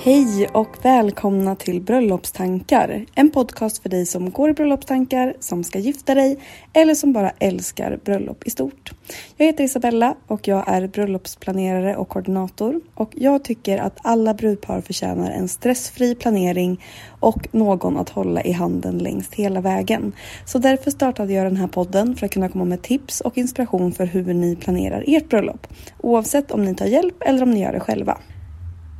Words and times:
Hej 0.00 0.48
och 0.52 0.76
välkomna 0.82 1.56
till 1.56 1.80
Bröllopstankar. 1.80 3.04
En 3.14 3.30
podcast 3.30 3.82
för 3.82 3.88
dig 3.88 4.06
som 4.06 4.30
går 4.30 4.50
i 4.50 4.52
bröllopstankar, 4.52 5.34
som 5.40 5.64
ska 5.64 5.78
gifta 5.78 6.14
dig 6.14 6.38
eller 6.72 6.94
som 6.94 7.12
bara 7.12 7.30
älskar 7.38 7.98
bröllop 8.04 8.46
i 8.46 8.50
stort. 8.50 8.92
Jag 9.36 9.46
heter 9.46 9.64
Isabella 9.64 10.14
och 10.26 10.48
jag 10.48 10.64
är 10.68 10.86
bröllopsplanerare 10.86 11.96
och 11.96 12.08
koordinator. 12.08 12.80
Och 12.94 13.10
jag 13.16 13.44
tycker 13.44 13.78
att 13.78 13.98
alla 14.02 14.34
brudpar 14.34 14.80
förtjänar 14.80 15.30
en 15.30 15.48
stressfri 15.48 16.14
planering 16.14 16.84
och 17.20 17.48
någon 17.54 17.96
att 17.96 18.08
hålla 18.08 18.42
i 18.42 18.52
handen 18.52 18.98
längst 18.98 19.34
hela 19.34 19.60
vägen. 19.60 20.12
Så 20.44 20.58
därför 20.58 20.90
startade 20.90 21.32
jag 21.32 21.46
den 21.46 21.56
här 21.56 21.68
podden 21.68 22.16
för 22.16 22.26
att 22.26 22.32
kunna 22.32 22.48
komma 22.48 22.64
med 22.64 22.82
tips 22.82 23.20
och 23.20 23.38
inspiration 23.38 23.92
för 23.92 24.06
hur 24.06 24.34
ni 24.34 24.56
planerar 24.56 25.04
ert 25.06 25.28
bröllop. 25.28 25.66
Oavsett 26.00 26.50
om 26.50 26.64
ni 26.64 26.74
tar 26.74 26.86
hjälp 26.86 27.22
eller 27.22 27.42
om 27.42 27.50
ni 27.50 27.62
gör 27.62 27.72
det 27.72 27.80
själva. 27.80 28.18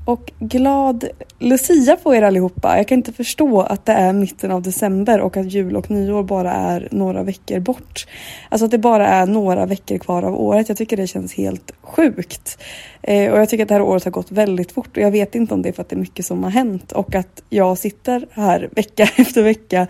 Och 0.09 0.33
glad 0.39 1.05
Lucia 1.39 1.97
på 1.97 2.15
er 2.15 2.23
allihopa. 2.23 2.77
Jag 2.77 2.89
kan 2.89 2.99
inte 2.99 3.13
förstå 3.13 3.61
att 3.61 3.87
det 3.87 3.93
är 3.93 4.13
mitten 4.13 4.51
av 4.51 4.63
december 4.63 5.21
och 5.21 5.37
att 5.37 5.53
jul 5.53 5.77
och 5.77 5.91
nyår 5.91 6.23
bara 6.23 6.53
är 6.53 6.89
några 6.91 7.23
veckor 7.23 7.61
bort. 7.61 8.07
Alltså 8.49 8.65
att 8.65 8.71
det 8.71 8.79
bara 8.79 9.09
är 9.09 9.27
några 9.27 9.67
veckor 9.67 9.99
kvar 9.99 10.23
av 10.23 10.41
året. 10.41 10.69
Jag 10.69 10.79
tycker 10.79 10.97
det 10.97 11.07
känns 11.07 11.35
helt 11.35 11.73
sjukt. 11.83 12.59
Eh, 13.03 13.33
och 13.33 13.39
jag 13.39 13.49
tycker 13.49 13.63
att 13.65 13.69
det 13.69 13.75
här 13.75 13.83
året 13.83 14.05
har 14.05 14.11
gått 14.11 14.33
väldigt 14.33 14.73
fort 14.73 14.97
och 14.97 15.03
jag 15.03 15.11
vet 15.11 15.35
inte 15.35 15.55
om 15.55 15.63
det 15.63 15.69
är 15.69 15.73
för 15.73 15.83
att 15.83 15.89
det 15.89 15.97
är 15.97 16.01
mycket 16.01 16.27
som 16.27 16.43
har 16.43 16.51
hänt 16.51 16.93
och 16.93 17.15
att 17.15 17.43
jag 17.49 17.79
sitter 17.79 18.27
här 18.31 18.69
vecka 18.73 19.03
efter 19.17 19.43
vecka 19.43 19.87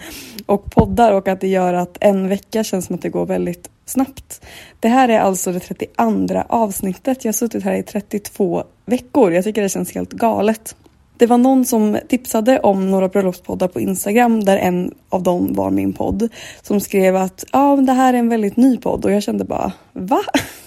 och 0.47 0.71
poddar 0.71 1.13
och 1.13 1.29
att 1.29 1.41
det 1.41 1.49
gör 1.49 1.75
att 1.75 1.99
en 2.01 2.29
vecka 2.29 2.65
känns 2.65 2.87
som 2.87 2.95
att 2.95 3.03
det 3.03 3.09
går 3.09 3.27
väldigt 3.27 3.71
snabbt. 3.89 4.45
Det 4.81 4.89
här 4.89 5.09
är 5.09 5.21
alltså 5.21 5.53
det 5.53 5.61
32 5.61 6.03
avsnittet. 6.49 7.25
Jag 7.25 7.29
har 7.29 7.35
suttit 7.35 7.65
här 7.65 7.75
i 7.75 7.83
32 7.83 8.65
veckor. 8.87 9.33
Jag 9.33 9.45
tycker 9.45 9.63
det 9.63 9.69
känns 9.69 9.95
helt 9.95 10.13
galet. 10.13 10.75
Det 11.19 11.27
var 11.27 11.39
någon 11.39 11.65
som 11.65 11.99
tipsade 12.09 12.59
om 12.59 12.91
några 12.91 13.09
bröllopspoddar 13.09 13.69
på 13.69 13.81
Instagram 13.81 14.45
där 14.45 14.57
en 14.57 14.95
av 15.09 15.23
dem 15.23 15.53
var 15.55 15.71
min 15.71 15.93
podd. 15.93 16.29
Som 16.63 16.81
skrev 16.81 17.17
att 17.17 17.45
ja, 17.53 17.73
ah, 17.73 17.77
det 17.77 17.93
här 17.93 18.15
är 18.15 18.19
en 18.19 18.29
väldigt 18.29 18.57
ny 18.57 18.77
podd 18.77 19.05
och 19.05 19.13
jag 19.13 19.23
kände 19.23 19.45
bara 19.45 19.73
va? 19.93 20.21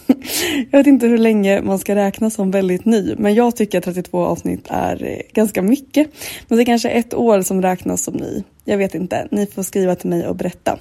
Jag 0.71 0.79
vet 0.79 0.87
inte 0.87 1.07
hur 1.07 1.17
länge 1.17 1.61
man 1.61 1.79
ska 1.79 1.95
räkna 1.95 2.29
som 2.29 2.51
väldigt 2.51 2.85
ny 2.85 3.15
men 3.17 3.33
jag 3.33 3.55
tycker 3.55 3.77
att 3.77 3.83
32 3.83 4.25
avsnitt 4.25 4.67
är 4.69 5.03
eh, 5.03 5.17
ganska 5.33 5.61
mycket. 5.61 6.11
Men 6.47 6.57
det 6.57 6.63
är 6.63 6.65
kanske 6.65 6.89
ett 6.89 7.13
år 7.13 7.41
som 7.41 7.61
räknas 7.61 8.03
som 8.03 8.13
ny. 8.13 8.43
Jag 8.65 8.77
vet 8.77 8.95
inte, 8.95 9.27
ni 9.31 9.45
får 9.45 9.63
skriva 9.63 9.95
till 9.95 10.09
mig 10.09 10.27
och 10.27 10.35
berätta. 10.35 10.79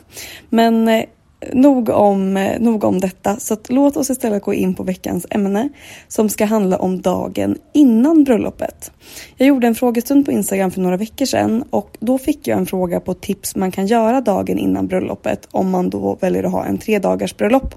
Men 0.49 0.89
eh, 0.89 1.05
nog 1.53 1.89
om, 1.89 2.49
nog 2.61 2.85
om 2.85 3.01
detta, 3.01 3.37
så 3.37 3.57
låt 3.69 3.97
oss 3.97 4.11
istället 4.11 4.43
gå 4.43 4.55
in 4.55 4.75
på 4.75 4.83
veckans 4.83 5.27
ämne 5.31 5.69
som 6.09 6.29
ska 6.29 6.45
handla 6.45 6.79
om 6.79 7.01
dagen 7.01 7.59
innan 7.73 8.25
bröllopet. 8.25 8.93
Jag 9.37 9.49
gjorde 9.49 9.67
en 9.67 9.75
frågestund 9.75 10.27
på 10.27 10.33
Instagram 10.33 10.71
för 10.71 10.81
några 10.81 10.97
veckor 10.97 11.27
sedan 11.27 11.65
och 11.71 11.97
då 12.01 12.19
fick 12.19 12.49
jag 12.49 12.59
en 12.59 12.67
fråga 12.67 13.01
på 13.01 13.15
tips 13.15 13.57
man 13.57 13.71
kan 13.71 13.87
göra 13.87 14.21
dagen 14.21 14.59
innan 14.59 14.87
bröllopet 14.87 15.49
om 15.51 15.71
man 15.71 15.91
då 15.91 16.19
väljer 16.21 16.45
att 16.45 16.53
ha 16.53 16.65
en 16.65 16.79
tre 16.79 16.99
dagars 16.99 17.37
bröllop. 17.37 17.75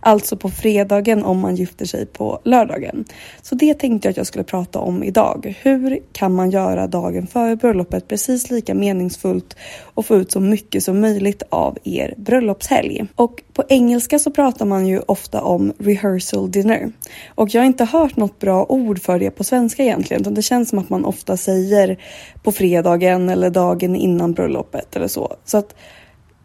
Alltså 0.00 0.36
på 0.36 0.50
fredagen 0.50 1.24
om 1.24 1.38
man 1.38 1.56
gifter 1.56 1.86
sig 1.86 2.06
på 2.06 2.40
lördagen. 2.44 3.04
Så 3.42 3.54
det 3.54 3.74
tänkte 3.74 4.08
jag 4.08 4.10
att 4.10 4.16
jag 4.16 4.26
skulle 4.26 4.44
prata 4.44 4.78
om 4.78 5.02
idag. 5.02 5.54
Hur 5.62 5.98
kan 6.12 6.34
man 6.34 6.50
göra 6.50 6.86
dagen 6.86 7.26
före 7.26 7.56
bröllopet 7.56 8.08
precis 8.08 8.50
lika 8.50 8.74
meningsfullt 8.74 9.56
och 9.82 10.06
få 10.06 10.16
ut 10.16 10.32
så 10.32 10.40
mycket 10.40 10.84
som 10.84 11.00
möjligt 11.00 11.42
av 11.48 11.78
er 11.84 12.14
bröllopshelg? 12.16 12.99
Och 13.16 13.42
på 13.52 13.64
engelska 13.68 14.18
så 14.18 14.30
pratar 14.30 14.66
man 14.66 14.86
ju 14.86 15.00
ofta 15.00 15.42
om 15.42 15.72
rehearsal 15.78 16.50
dinner. 16.50 16.92
Och 17.34 17.48
jag 17.54 17.60
har 17.60 17.66
inte 17.66 17.84
hört 17.84 18.16
något 18.16 18.38
bra 18.38 18.66
ord 18.68 19.02
för 19.02 19.18
det 19.18 19.30
på 19.30 19.44
svenska 19.44 19.82
egentligen. 19.82 20.20
Utan 20.20 20.34
det 20.34 20.42
känns 20.42 20.68
som 20.68 20.78
att 20.78 20.90
man 20.90 21.04
ofta 21.04 21.36
säger 21.36 22.02
på 22.42 22.52
fredagen 22.52 23.28
eller 23.28 23.50
dagen 23.50 23.96
innan 23.96 24.32
bröllopet 24.32 24.96
eller 24.96 25.08
så. 25.08 25.36
Så 25.44 25.58
att 25.58 25.74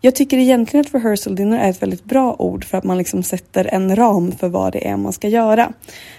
jag 0.02 0.16
tycker 0.16 0.38
egentligen 0.38 0.86
att 0.86 0.94
rehearsal 0.94 1.36
dinner 1.36 1.60
är 1.60 1.70
ett 1.70 1.82
väldigt 1.82 2.04
bra 2.04 2.36
ord 2.40 2.66
för 2.66 2.78
att 2.78 2.84
man 2.84 2.98
liksom 2.98 3.24
sätter 3.24 3.66
en 3.66 3.96
ram 3.96 4.32
för 4.32 4.50
vad 4.50 4.74
det 4.74 4.88
är 4.88 4.98
man 4.98 5.14
ska 5.14 5.28
göra. 5.28 5.74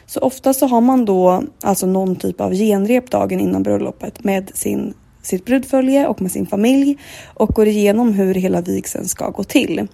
Så 0.07 0.21
ofta 0.21 0.55
så 0.55 0.67
har 0.67 0.81
man 0.81 1.05
då 1.05 1.43
alltså 1.63 1.87
någon 1.87 2.17
typ 2.17 2.41
av 2.41 2.53
genrep 2.53 3.11
dagen 3.11 3.41
innan 3.41 3.63
bröllopet 3.63 4.25
med 4.25 4.51
sin 4.55 4.95
sitt 5.27 5.45
brudfölje 5.45 6.07
och 6.07 6.23
med 6.23 6.33
sin 6.33 6.47
familj 6.47 6.99
och 7.35 7.49
går 7.49 7.67
igenom 7.67 8.13
hur 8.13 8.35
hela 8.35 8.61
vigseln 8.61 9.09
ska 9.09 9.31
gå 9.31 9.45
till. 9.45 9.89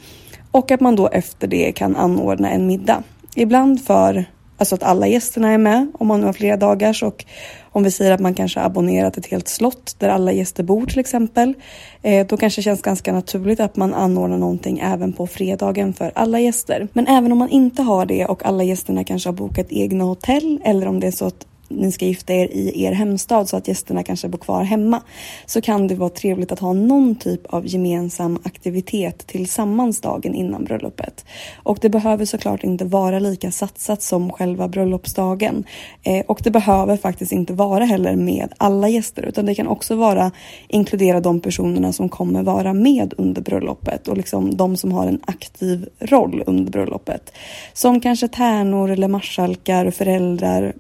Och 0.53 0.71
att 0.71 0.81
man 0.81 0.97
då 0.97 1.09
efter 1.09 1.47
det 1.47 1.73
kan 1.73 1.97
anordna 1.97 2.51
en 2.51 2.67
middag. 2.67 3.03
Ibland 3.35 3.85
för 3.85 4.25
alltså 4.57 4.75
att 4.75 4.83
alla 4.83 5.07
gästerna 5.07 5.51
är 5.51 5.59
med 5.59 5.93
om 5.99 6.07
man 6.07 6.21
nu 6.21 6.27
har 6.27 6.33
flera 6.33 6.57
dagars 6.57 7.03
och 7.03 7.25
om 7.73 7.83
vi 7.83 7.91
säger 7.91 8.13
att 8.13 8.21
man 8.21 8.35
kanske 8.35 8.61
har 8.61 8.67
abonnerat 8.67 9.17
ett 9.17 9.27
helt 9.27 9.49
slott 9.49 9.97
där 9.99 10.09
alla 10.09 10.33
gäster 10.33 10.63
bor 10.63 10.87
till 10.87 10.99
exempel. 10.99 11.55
Eh, 12.03 12.27
då 12.27 12.37
kanske 12.37 12.61
det 12.61 12.65
känns 12.65 12.83
ganska 12.83 13.13
naturligt 13.13 13.61
att 13.61 13.77
man 13.77 13.95
anordnar 13.95 14.39
någonting 14.39 14.79
även 14.79 15.13
på 15.13 15.27
fredagen 15.27 15.93
för 15.93 16.13
alla 16.15 16.41
gäster. 16.41 16.89
Men 16.93 17.07
även 17.07 17.33
om 17.33 17.39
man 17.39 17.49
inte 17.49 17.83
har 17.83 18.07
det 18.07 18.27
och 18.27 18.47
alla 18.47 18.63
gästerna 18.63 19.05
kanske 19.05 19.29
har 19.29 19.35
bokat 19.35 19.67
egna 19.71 20.05
hotell 20.05 20.61
eller 20.65 20.87
om 20.87 21.01
det 21.01 21.07
är 21.07 21.11
så 21.11 21.27
att 21.27 21.47
ni 21.77 21.93
ska 21.93 22.07
gifta 22.07 22.35
er 22.35 22.49
i 22.53 22.85
er 22.85 22.93
hemstad 22.93 23.49
så 23.49 23.57
att 23.57 23.69
gästerna 23.69 24.03
kanske 24.03 24.29
bor 24.29 24.39
kvar 24.39 24.63
hemma 24.63 25.03
så 25.47 25.61
kan 25.61 25.89
det 25.89 25.95
vara 25.95 26.11
trevligt 26.11 26.53
att 26.53 26.59
ha 26.59 26.73
någon 26.73 27.15
typ 27.15 27.47
av 27.47 27.67
gemensam 27.67 28.39
aktivitet 28.43 29.27
tillsammans 29.27 30.01
dagen 30.01 30.35
innan 30.35 30.65
bröllopet. 30.65 31.25
Och 31.63 31.79
det 31.81 31.89
behöver 31.89 32.25
såklart 32.25 32.65
inte 32.65 32.85
vara 32.85 33.19
lika 33.19 33.51
satsat 33.51 34.03
som 34.03 34.33
själva 34.33 34.69
bröllopsdagen. 34.69 35.65
Eh, 36.03 36.25
och 36.27 36.41
det 36.45 36.51
behöver 36.51 36.97
faktiskt 36.97 37.33
inte 37.33 37.53
vara 37.53 37.85
heller 37.85 38.17
med 38.17 38.53
alla 38.57 38.89
gäster 38.89 39.23
utan 39.23 39.47
det 39.47 39.55
kan 39.55 39.69
också 39.69 39.97
vara 39.97 40.31
inkludera 40.69 41.21
de 41.21 41.41
personerna 41.41 41.93
som 41.93 42.09
kommer 42.09 42.43
vara 42.43 42.73
med 42.73 43.15
under 43.19 43.43
bröllopet 43.43 44.09
och 44.09 44.17
liksom 44.17 44.57
de 44.57 44.77
som 44.77 44.93
har 44.93 45.07
en 45.07 45.21
aktiv 45.25 45.89
roll 46.01 46.43
under 46.47 46.73
bröllopet. 46.73 47.33
Som 47.73 48.01
kanske 48.01 48.29
tärnor 48.29 48.91
eller 48.91 49.09
marskalkar, 49.09 49.91
föräldrar, 49.91 50.73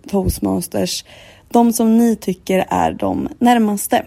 toastmasters, 0.82 1.04
de 1.48 1.72
som 1.72 1.98
ni 1.98 2.16
tycker 2.16 2.66
är 2.70 2.92
de 2.92 3.28
närmaste. 3.38 4.06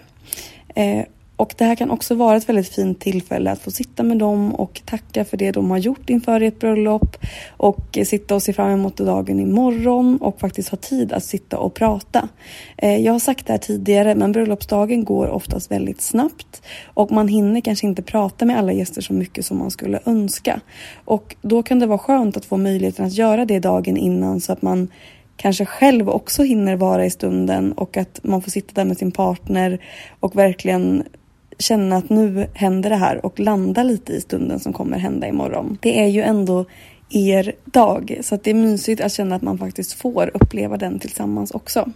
Eh, 0.75 1.06
och 1.38 1.54
det 1.57 1.66
här 1.66 1.75
kan 1.75 1.92
också 1.92 2.16
vara 2.16 2.38
ett 2.38 2.50
väldigt 2.50 2.75
fint 2.75 3.00
tillfälle 3.00 3.51
att 3.51 3.62
få 3.62 3.72
sitta 3.72 4.04
med 4.04 4.18
dem 4.18 4.56
och 4.56 4.81
tacka 4.86 5.25
för 5.25 5.38
det 5.38 5.51
de 5.51 5.72
har 5.72 5.77
gjort 5.77 6.10
inför 6.10 6.42
ert 6.42 6.60
bröllop 6.60 7.18
och 7.57 7.98
sitta 8.06 8.36
och 8.36 8.44
se 8.44 8.54
fram 8.54 8.72
emot 8.72 8.98
dagen 8.98 9.39
imorgon 9.39 10.18
och 10.22 10.39
faktiskt 10.39 10.69
ha 10.69 10.77
tid 10.77 11.13
att 11.13 11.24
sitta 11.24 11.57
och 11.57 11.74
prata. 11.74 12.30
Eh, 12.78 12.98
jag 12.98 13.12
har 13.12 13.19
sagt 13.19 13.48
det 13.48 13.54
här 13.54 13.57
tidigare 13.57 14.16
men 14.16 14.31
bröllopsdagen 14.31 15.04
går 15.04 15.28
oftast 15.28 15.71
väldigt 15.71 16.01
snabbt 16.01 16.62
och 16.94 17.12
man 17.12 17.28
hinner 17.28 17.62
kanske 17.62 17.88
inte 17.88 18.01
prata 18.01 18.45
med 18.45 18.57
alla 18.57 18.74
gäster 18.74 19.01
så 19.01 19.13
mycket 19.13 19.45
som 19.45 19.57
man 19.57 19.71
skulle 19.71 20.00
önska. 20.06 20.60
Och 21.06 21.36
då 21.42 21.63
kan 21.63 21.80
det 21.80 21.88
vara 21.88 21.98
skönt 21.98 22.38
att 22.38 22.45
få 22.45 22.57
möjligheten 22.57 23.06
att 23.06 23.13
göra 23.13 23.45
det 23.45 23.60
dagen 23.60 23.98
innan 23.98 24.42
så 24.42 24.54
att 24.54 24.62
man 24.62 24.88
kanske 25.38 25.66
själv 25.66 26.10
också 26.10 26.44
hinner 26.44 26.76
vara 26.76 27.06
i 27.06 27.10
stunden 27.10 27.72
och 27.72 27.98
att 27.98 28.20
man 28.24 28.42
får 28.42 28.52
sitta 28.52 28.74
där 28.74 28.86
med 28.86 28.98
sin 28.98 29.12
partner 29.12 29.82
och 30.20 30.36
verkligen 30.36 31.04
känna 31.60 31.98
att 31.98 32.10
nu 32.10 32.48
händer 32.54 32.90
det 32.90 32.96
här 32.96 33.26
och 33.26 33.40
landa 33.40 33.84
lite 33.84 34.14
i 34.14 34.22
stunden 34.22 34.60
som 34.60 34.74
kommer 34.74 34.98
hända 34.98 35.28
imorgon. 35.28 35.78
Det 35.82 36.00
är 36.00 36.08
ju 36.08 36.22
ändå 36.22 36.66
er 37.10 37.54
dag 37.66 38.18
så 38.22 38.36
att 38.36 38.44
det 38.44 38.50
är 38.50 38.56
mysigt 38.56 39.02
att 39.02 39.14
känna 39.14 39.36
att 39.36 39.42
man 39.42 39.58
faktiskt 39.58 39.94
får 39.94 40.32
uppleva 40.34 40.78
den 40.78 41.00
tillsammans 41.00 41.52
också. 41.52 41.90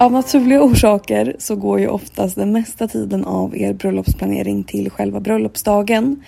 Av 0.00 0.12
naturliga 0.12 0.62
orsaker 0.62 1.36
så 1.38 1.56
går 1.56 1.80
ju 1.80 1.88
oftast 1.88 2.36
den 2.36 2.52
mesta 2.52 2.88
tiden 2.88 3.24
av 3.24 3.56
er 3.56 3.72
bröllopsplanering 3.72 4.64
till 4.64 4.90
själva 4.90 5.20
bröllopsdagen. 5.20 6.24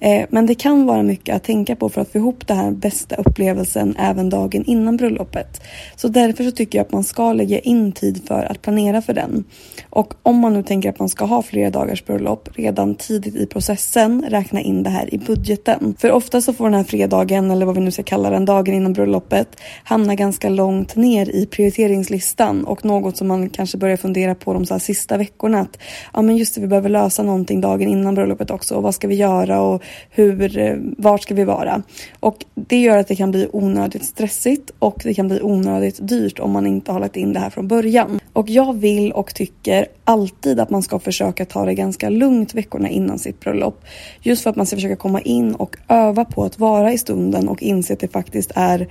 Eh, 0.00 0.26
men 0.30 0.46
det 0.46 0.54
kan 0.54 0.86
vara 0.86 1.02
mycket 1.02 1.36
att 1.36 1.44
tänka 1.44 1.76
på 1.76 1.88
för 1.88 2.00
att 2.00 2.12
få 2.12 2.18
ihop 2.18 2.46
den 2.46 2.56
här 2.56 2.70
bästa 2.70 3.16
upplevelsen 3.16 3.96
även 3.98 4.30
dagen 4.30 4.64
innan 4.64 4.96
bröllopet. 4.96 5.62
Så 5.96 6.08
därför 6.08 6.44
så 6.44 6.50
tycker 6.50 6.78
jag 6.78 6.84
att 6.84 6.92
man 6.92 7.04
ska 7.04 7.32
lägga 7.32 7.58
in 7.58 7.92
tid 7.92 8.22
för 8.26 8.44
att 8.44 8.62
planera 8.62 9.02
för 9.02 9.12
den. 9.12 9.44
Och 9.90 10.14
om 10.22 10.36
man 10.36 10.52
nu 10.52 10.62
tänker 10.62 10.88
att 10.88 10.98
man 10.98 11.08
ska 11.08 11.24
ha 11.24 11.42
flera 11.42 11.70
dagars 11.70 12.04
bröllop 12.04 12.48
redan 12.54 12.94
tidigt 12.94 13.34
i 13.34 13.46
processen, 13.46 14.24
räkna 14.28 14.60
in 14.60 14.82
det 14.82 14.90
här 14.90 15.14
i 15.14 15.18
budgeten. 15.18 15.94
För 15.98 16.12
ofta 16.12 16.40
så 16.40 16.52
får 16.52 16.64
den 16.64 16.74
här 16.74 16.84
fredagen, 16.84 17.50
eller 17.50 17.66
vad 17.66 17.74
vi 17.74 17.80
nu 17.80 17.90
ska 17.90 18.02
kalla 18.02 18.30
den, 18.30 18.44
dagen 18.44 18.74
innan 18.74 18.92
bröllopet, 18.92 19.48
hamna 19.84 20.14
ganska 20.14 20.48
långt 20.48 20.96
ner 20.96 21.30
i 21.30 21.46
prioriteringslistan 21.46 22.64
och 22.64 22.84
något 22.84 23.13
som 23.16 23.28
man 23.28 23.48
kanske 23.48 23.78
börjar 23.78 23.96
fundera 23.96 24.34
på 24.34 24.52
de 24.52 24.66
så 24.66 24.78
sista 24.78 25.16
veckorna. 25.16 25.60
Att 25.60 25.78
ja, 26.12 26.22
men 26.22 26.36
just 26.36 26.54
det, 26.54 26.60
vi 26.60 26.66
behöver 26.66 26.88
lösa 26.88 27.22
någonting 27.22 27.60
dagen 27.60 27.88
innan 27.88 28.14
bröllopet 28.14 28.50
också 28.50 28.74
och 28.74 28.82
vad 28.82 28.94
ska 28.94 29.08
vi 29.08 29.14
göra 29.14 29.60
och 29.60 29.82
hur, 30.10 30.58
eh, 30.58 30.76
vart 30.98 31.22
ska 31.22 31.34
vi 31.34 31.44
vara? 31.44 31.82
Och 32.20 32.44
det 32.54 32.80
gör 32.80 32.98
att 32.98 33.08
det 33.08 33.16
kan 33.16 33.30
bli 33.30 33.48
onödigt 33.52 34.04
stressigt 34.04 34.70
och 34.78 35.00
det 35.04 35.14
kan 35.14 35.28
bli 35.28 35.42
onödigt 35.42 36.08
dyrt 36.08 36.38
om 36.38 36.50
man 36.50 36.66
inte 36.66 36.92
har 36.92 37.00
lagt 37.00 37.16
in 37.16 37.32
det 37.32 37.40
här 37.40 37.50
från 37.50 37.68
början. 37.68 38.20
Och 38.32 38.50
jag 38.50 38.76
vill 38.76 39.12
och 39.12 39.34
tycker 39.34 39.86
alltid 40.04 40.60
att 40.60 40.70
man 40.70 40.82
ska 40.82 40.98
försöka 40.98 41.44
ta 41.44 41.64
det 41.64 41.74
ganska 41.74 42.08
lugnt 42.08 42.54
veckorna 42.54 42.88
innan 42.88 43.18
sitt 43.18 43.40
bröllop. 43.40 43.84
Just 44.22 44.42
för 44.42 44.50
att 44.50 44.56
man 44.56 44.66
ska 44.66 44.76
försöka 44.76 44.96
komma 44.96 45.20
in 45.20 45.54
och 45.54 45.76
öva 45.88 46.24
på 46.24 46.44
att 46.44 46.58
vara 46.58 46.92
i 46.92 46.98
stunden 46.98 47.48
och 47.48 47.62
inse 47.62 47.92
att 47.92 48.00
det 48.00 48.12
faktiskt 48.12 48.52
är 48.54 48.88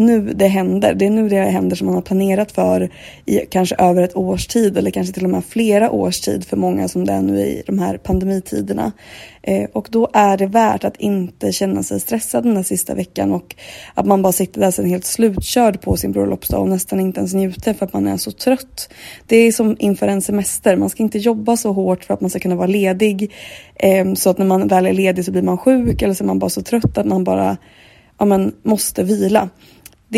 nu 0.00 0.20
det 0.20 0.46
händer. 0.46 0.94
Det 0.94 1.06
är 1.06 1.10
nu 1.10 1.28
det 1.28 1.36
händer 1.36 1.76
som 1.76 1.86
man 1.86 1.94
har 1.94 2.02
planerat 2.02 2.52
för 2.52 2.90
i 3.26 3.38
kanske 3.38 3.74
över 3.74 4.02
ett 4.02 4.16
års 4.16 4.46
tid 4.46 4.78
eller 4.78 4.90
kanske 4.90 5.14
till 5.14 5.24
och 5.24 5.30
med 5.30 5.44
flera 5.44 5.90
års 5.90 6.20
tid 6.20 6.44
för 6.44 6.56
många 6.56 6.88
som 6.88 7.04
det 7.04 7.12
är 7.12 7.22
nu 7.22 7.40
i 7.40 7.62
de 7.66 7.78
här 7.78 7.98
pandemitiderna. 7.98 8.92
Eh, 9.42 9.68
och 9.72 9.88
då 9.90 10.08
är 10.12 10.36
det 10.36 10.46
värt 10.46 10.84
att 10.84 10.96
inte 10.96 11.52
känna 11.52 11.82
sig 11.82 12.00
stressad 12.00 12.44
den 12.44 12.56
här 12.56 12.62
sista 12.62 12.94
veckan 12.94 13.32
och 13.32 13.54
att 13.94 14.06
man 14.06 14.22
bara 14.22 14.32
sitter 14.32 14.60
där 14.60 14.70
sen 14.70 14.86
helt 14.86 15.04
slutkörd 15.04 15.80
på 15.80 15.96
sin 15.96 16.12
bröllopsdag 16.12 16.60
och 16.60 16.68
nästan 16.68 17.00
inte 17.00 17.20
ens 17.20 17.34
njuter 17.34 17.74
för 17.74 17.86
att 17.86 17.92
man 17.92 18.06
är 18.06 18.16
så 18.16 18.30
trött. 18.30 18.90
Det 19.26 19.36
är 19.36 19.52
som 19.52 19.76
inför 19.78 20.08
en 20.08 20.22
semester. 20.22 20.76
Man 20.76 20.90
ska 20.90 21.02
inte 21.02 21.18
jobba 21.18 21.56
så 21.56 21.72
hårt 21.72 22.04
för 22.04 22.14
att 22.14 22.20
man 22.20 22.30
ska 22.30 22.38
kunna 22.38 22.54
vara 22.54 22.66
ledig 22.66 23.32
eh, 23.74 24.14
så 24.14 24.30
att 24.30 24.38
när 24.38 24.46
man 24.46 24.68
väl 24.68 24.86
är 24.86 24.92
ledig 24.92 25.24
så 25.24 25.32
blir 25.32 25.42
man 25.42 25.58
sjuk 25.58 26.02
eller 26.02 26.14
så 26.14 26.24
är 26.24 26.26
man 26.26 26.38
bara 26.38 26.50
så 26.50 26.62
trött 26.62 26.98
att 26.98 27.06
man 27.06 27.24
bara 27.24 27.56
ja, 28.18 28.24
men, 28.24 28.54
måste 28.62 29.02
vila 29.02 29.48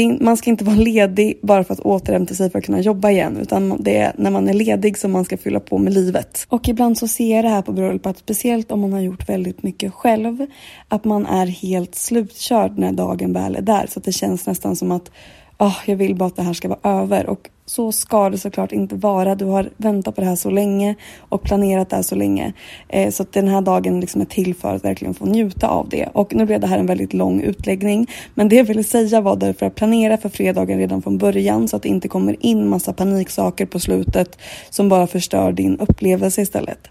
är, 0.00 0.24
man 0.24 0.36
ska 0.36 0.50
inte 0.50 0.64
vara 0.64 0.76
ledig 0.76 1.38
bara 1.42 1.64
för 1.64 1.74
att 1.74 1.80
återhämta 1.80 2.34
sig 2.34 2.50
för 2.50 2.58
att 2.58 2.64
kunna 2.64 2.80
jobba 2.80 3.10
igen 3.10 3.36
utan 3.36 3.76
det 3.80 3.96
är 3.96 4.12
när 4.18 4.30
man 4.30 4.48
är 4.48 4.54
ledig 4.54 4.98
som 4.98 5.12
man 5.12 5.24
ska 5.24 5.36
fylla 5.36 5.60
på 5.60 5.78
med 5.78 5.94
livet. 5.94 6.46
Och 6.48 6.68
ibland 6.68 6.98
så 6.98 7.08
ser 7.08 7.36
jag 7.36 7.44
det 7.44 7.48
här 7.48 7.62
på 7.62 7.72
bröllop 7.72 8.06
att 8.06 8.18
speciellt 8.18 8.72
om 8.72 8.80
man 8.80 8.92
har 8.92 9.00
gjort 9.00 9.28
väldigt 9.28 9.62
mycket 9.62 9.94
själv 9.94 10.46
att 10.88 11.04
man 11.04 11.26
är 11.26 11.46
helt 11.46 11.94
slutkörd 11.94 12.78
när 12.78 12.92
dagen 12.92 13.32
väl 13.32 13.56
är 13.56 13.62
där 13.62 13.86
så 13.88 13.98
att 13.98 14.04
det 14.04 14.12
känns 14.12 14.46
nästan 14.46 14.76
som 14.76 14.92
att 14.92 15.10
oh, 15.58 15.76
jag 15.86 15.96
vill 15.96 16.14
bara 16.14 16.26
att 16.26 16.36
det 16.36 16.42
här 16.42 16.52
ska 16.52 16.68
vara 16.68 17.02
över 17.02 17.26
och 17.26 17.50
så 17.66 17.92
ska 17.92 18.30
det 18.30 18.38
såklart 18.38 18.72
inte 18.72 18.94
vara. 18.94 19.34
Du 19.34 19.44
har 19.44 19.70
väntat 19.76 20.14
på 20.14 20.20
det 20.20 20.26
här 20.26 20.36
så 20.36 20.50
länge 20.50 20.94
och 21.18 21.42
planerat 21.42 21.90
det 21.90 21.96
här 21.96 22.02
så 22.02 22.14
länge. 22.14 22.52
Eh, 22.88 23.10
så 23.10 23.22
att 23.22 23.32
den 23.32 23.48
här 23.48 23.60
dagen 23.60 24.00
liksom 24.00 24.20
är 24.20 24.24
till 24.24 24.54
för 24.54 24.74
att 24.74 24.84
verkligen 24.84 25.14
få 25.14 25.26
njuta 25.26 25.68
av 25.68 25.88
det. 25.88 26.08
Och 26.12 26.34
nu 26.34 26.46
blev 26.46 26.60
det 26.60 26.66
här 26.66 26.78
en 26.78 26.86
väldigt 26.86 27.14
lång 27.14 27.40
utläggning. 27.40 28.06
Men 28.34 28.48
det 28.48 28.56
jag 28.56 28.64
ville 28.64 28.84
säga 28.84 29.20
var 29.20 29.36
därför 29.36 29.66
att 29.66 29.74
planera 29.74 30.16
för 30.16 30.28
fredagen 30.28 30.78
redan 30.78 31.02
från 31.02 31.18
början 31.18 31.68
så 31.68 31.76
att 31.76 31.82
det 31.82 31.88
inte 31.88 32.08
kommer 32.08 32.46
in 32.46 32.68
massa 32.68 32.92
paniksaker 32.92 33.66
på 33.66 33.80
slutet 33.80 34.38
som 34.70 34.88
bara 34.88 35.06
förstör 35.06 35.52
din 35.52 35.78
upplevelse 35.78 36.42
istället. 36.42 36.88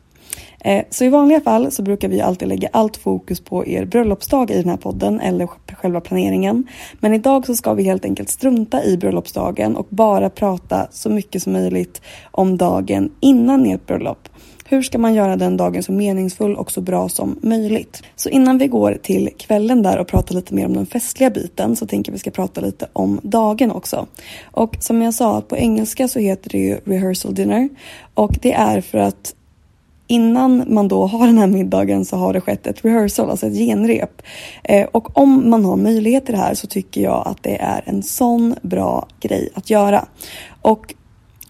Eh, 0.63 0.83
så 0.89 1.05
i 1.05 1.09
vanliga 1.09 1.41
fall 1.41 1.71
så 1.71 1.83
brukar 1.83 2.07
vi 2.07 2.21
alltid 2.21 2.47
lägga 2.47 2.69
allt 2.71 2.97
fokus 2.97 3.39
på 3.39 3.67
er 3.67 3.85
bröllopsdag 3.85 4.51
i 4.51 4.61
den 4.61 4.69
här 4.69 4.77
podden 4.77 5.19
eller 5.19 5.47
själva 5.73 6.01
planeringen. 6.01 6.67
Men 6.99 7.13
idag 7.13 7.45
så 7.45 7.55
ska 7.55 7.73
vi 7.73 7.83
helt 7.83 8.05
enkelt 8.05 8.29
strunta 8.29 8.83
i 8.83 8.97
bröllopsdagen 8.97 9.75
och 9.75 9.87
bara 9.89 10.29
prata 10.29 10.87
så 10.91 11.09
mycket 11.09 11.43
som 11.43 11.53
möjligt 11.53 12.01
om 12.31 12.57
dagen 12.57 13.11
innan 13.19 13.65
ert 13.65 13.87
bröllop. 13.87 14.29
Hur 14.65 14.81
ska 14.81 14.97
man 14.97 15.13
göra 15.13 15.35
den 15.35 15.57
dagen 15.57 15.83
så 15.83 15.91
meningsfull 15.91 16.55
och 16.55 16.71
så 16.71 16.81
bra 16.81 17.09
som 17.09 17.39
möjligt? 17.41 18.03
Så 18.15 18.29
innan 18.29 18.57
vi 18.57 18.67
går 18.67 18.97
till 19.03 19.29
kvällen 19.37 19.83
där 19.83 19.99
och 19.99 20.07
pratar 20.07 20.35
lite 20.35 20.53
mer 20.53 20.65
om 20.65 20.73
den 20.73 20.85
festliga 20.85 21.29
biten 21.29 21.75
så 21.75 21.87
tänker 21.87 22.11
vi 22.11 22.19
ska 22.19 22.31
prata 22.31 22.61
lite 22.61 22.87
om 22.93 23.19
dagen 23.23 23.71
också. 23.71 24.07
Och 24.43 24.75
som 24.79 25.01
jag 25.01 25.13
sa, 25.13 25.41
på 25.41 25.57
engelska 25.57 26.07
så 26.07 26.19
heter 26.19 26.49
det 26.49 26.57
ju 26.57 26.77
rehearsal 26.85 27.35
dinner 27.35 27.69
och 28.13 28.31
det 28.41 28.53
är 28.53 28.81
för 28.81 28.97
att 28.97 29.35
innan 30.11 30.63
man 30.67 30.87
då 30.87 31.05
har 31.05 31.27
den 31.27 31.37
här 31.37 31.47
middagen 31.47 32.05
så 32.05 32.17
har 32.17 32.33
det 32.33 32.41
skett 32.41 32.67
ett 32.67 32.85
rehearsal, 32.85 33.29
alltså 33.29 33.47
ett 33.47 33.57
genrep. 33.57 34.21
Eh, 34.63 34.87
och 34.91 35.17
om 35.17 35.49
man 35.49 35.65
har 35.65 35.75
möjlighet 35.75 36.25
till 36.25 36.35
det 36.35 36.41
här 36.41 36.53
så 36.53 36.67
tycker 36.67 37.01
jag 37.01 37.23
att 37.27 37.43
det 37.43 37.57
är 37.57 37.83
en 37.86 38.03
sån 38.03 38.55
bra 38.62 39.07
grej 39.19 39.50
att 39.53 39.69
göra. 39.69 40.05
Och 40.62 40.93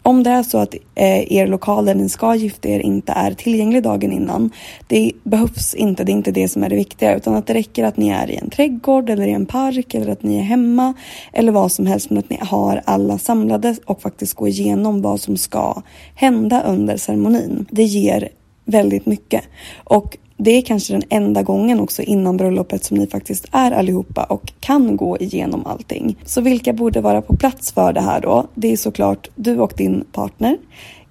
om 0.03 0.23
det 0.23 0.29
är 0.29 0.43
så 0.43 0.57
att 0.57 0.75
eh, 0.95 1.33
er 1.33 1.47
lokal 1.47 1.85
där 1.85 1.95
ni 1.95 2.09
ska 2.09 2.35
gifta 2.35 2.69
er 2.69 2.79
inte 2.79 3.11
är 3.11 3.33
tillgänglig 3.33 3.83
dagen 3.83 4.11
innan. 4.11 4.49
Det 4.87 5.11
behövs 5.23 5.73
inte, 5.73 6.03
det 6.03 6.11
är 6.11 6.13
inte 6.13 6.31
det 6.31 6.47
som 6.47 6.63
är 6.63 6.69
det 6.69 6.75
viktiga 6.75 7.15
utan 7.15 7.35
att 7.35 7.47
det 7.47 7.53
räcker 7.53 7.83
att 7.83 7.97
ni 7.97 8.09
är 8.09 8.31
i 8.31 8.35
en 8.35 8.49
trädgård 8.49 9.09
eller 9.09 9.27
i 9.27 9.31
en 9.31 9.45
park 9.45 9.93
eller 9.93 10.11
att 10.11 10.23
ni 10.23 10.37
är 10.37 10.43
hemma 10.43 10.93
eller 11.33 11.51
vad 11.51 11.71
som 11.71 11.85
helst 11.85 12.09
men 12.09 12.19
att 12.19 12.29
ni 12.29 12.39
har 12.41 12.81
alla 12.85 13.17
samlade 13.17 13.75
och 13.85 14.01
faktiskt 14.01 14.33
går 14.33 14.47
igenom 14.47 15.01
vad 15.01 15.19
som 15.19 15.37
ska 15.37 15.81
hända 16.15 16.63
under 16.63 16.97
ceremonin. 16.97 17.65
Det 17.69 17.83
ger 17.83 18.29
väldigt 18.71 19.05
mycket. 19.05 19.43
Och 19.83 20.17
det 20.37 20.51
är 20.51 20.61
kanske 20.61 20.93
den 20.93 21.03
enda 21.09 21.43
gången 21.43 21.79
också 21.79 22.01
innan 22.01 22.37
bröllopet 22.37 22.83
som 22.83 22.97
ni 22.97 23.07
faktiskt 23.07 23.45
är 23.51 23.71
allihopa 23.71 24.23
och 24.23 24.53
kan 24.59 24.97
gå 24.97 25.17
igenom 25.17 25.65
allting. 25.65 26.15
Så 26.25 26.41
vilka 26.41 26.73
borde 26.73 27.01
vara 27.01 27.21
på 27.21 27.35
plats 27.35 27.71
för 27.71 27.93
det 27.93 28.01
här 28.01 28.21
då? 28.21 28.47
Det 28.55 28.71
är 28.71 28.77
såklart 28.77 29.29
du 29.35 29.59
och 29.59 29.73
din 29.77 30.05
partner, 30.11 30.57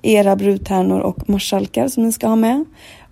era 0.02 0.36
brudtärnor 0.36 1.00
och 1.00 1.28
marskalkar 1.28 1.88
som 1.88 2.02
ni 2.02 2.12
ska 2.12 2.28
ha 2.28 2.36
med 2.36 2.64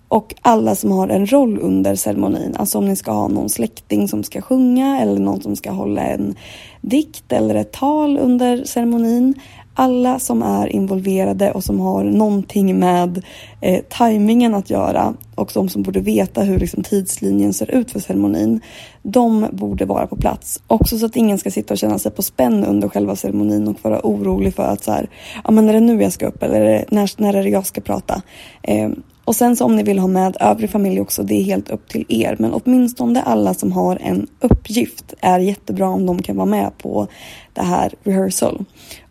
och 0.08 0.34
alla 0.42 0.74
som 0.74 0.92
har 0.92 1.08
en 1.08 1.26
roll 1.26 1.58
under 1.62 1.94
ceremonin. 1.94 2.56
Alltså 2.56 2.78
om 2.78 2.88
ni 2.88 2.96
ska 2.96 3.12
ha 3.12 3.28
någon 3.28 3.48
släkting 3.48 4.08
som 4.08 4.22
ska 4.24 4.42
sjunga 4.42 5.00
eller 5.00 5.20
någon 5.20 5.40
som 5.40 5.56
ska 5.56 5.70
hålla 5.70 6.02
en 6.02 6.34
dikt 6.80 7.32
eller 7.32 7.54
ett 7.54 7.72
tal 7.72 8.18
under 8.18 8.64
ceremonin 8.64 9.34
alla 9.78 10.18
som 10.18 10.42
är 10.42 10.66
involverade 10.68 11.52
och 11.52 11.64
som 11.64 11.80
har 11.80 12.04
någonting 12.04 12.78
med 12.78 13.24
eh, 13.60 13.80
tajmingen 13.88 14.54
att 14.54 14.70
göra 14.70 15.14
och 15.34 15.50
de 15.54 15.68
som 15.68 15.82
borde 15.82 16.00
veta 16.00 16.40
hur 16.40 16.58
liksom, 16.58 16.82
tidslinjen 16.82 17.52
ser 17.52 17.70
ut 17.70 17.90
för 17.90 18.00
ceremonin. 18.00 18.60
De 19.02 19.46
borde 19.52 19.84
vara 19.84 20.06
på 20.06 20.16
plats. 20.16 20.62
Också 20.66 20.98
så 20.98 21.06
att 21.06 21.16
ingen 21.16 21.38
ska 21.38 21.50
sitta 21.50 21.74
och 21.74 21.78
känna 21.78 21.98
sig 21.98 22.12
på 22.12 22.22
spänn 22.22 22.64
under 22.64 22.88
själva 22.88 23.16
ceremonin 23.16 23.68
och 23.68 23.76
vara 23.82 24.00
orolig 24.02 24.54
för 24.54 24.62
att 24.62 24.84
så 24.84 24.92
här, 24.92 25.10
ja 25.44 25.50
men 25.50 25.68
är 25.68 25.72
det 25.72 25.80
nu 25.80 26.02
jag 26.02 26.12
ska 26.12 26.26
upp 26.26 26.42
eller 26.42 26.84
när, 26.88 27.22
när 27.22 27.34
är 27.34 27.42
det 27.42 27.50
jag 27.50 27.66
ska 27.66 27.80
prata? 27.80 28.22
Eh, 28.62 28.90
och 29.24 29.36
sen 29.36 29.56
så 29.56 29.64
om 29.64 29.76
ni 29.76 29.82
vill 29.82 29.98
ha 29.98 30.08
med 30.08 30.36
övrig 30.40 30.70
familj 30.70 31.00
också, 31.00 31.22
det 31.22 31.34
är 31.34 31.44
helt 31.44 31.70
upp 31.70 31.88
till 31.88 32.04
er. 32.08 32.36
Men 32.38 32.52
åtminstone 32.52 33.22
alla 33.22 33.54
som 33.54 33.72
har 33.72 33.98
en 34.02 34.26
uppgift 34.40 35.14
är 35.20 35.38
jättebra 35.38 35.88
om 35.88 36.06
de 36.06 36.22
kan 36.22 36.36
vara 36.36 36.46
med 36.46 36.78
på 36.78 37.06
det 37.52 37.62
här 37.62 37.92
rehearsal. 38.04 38.64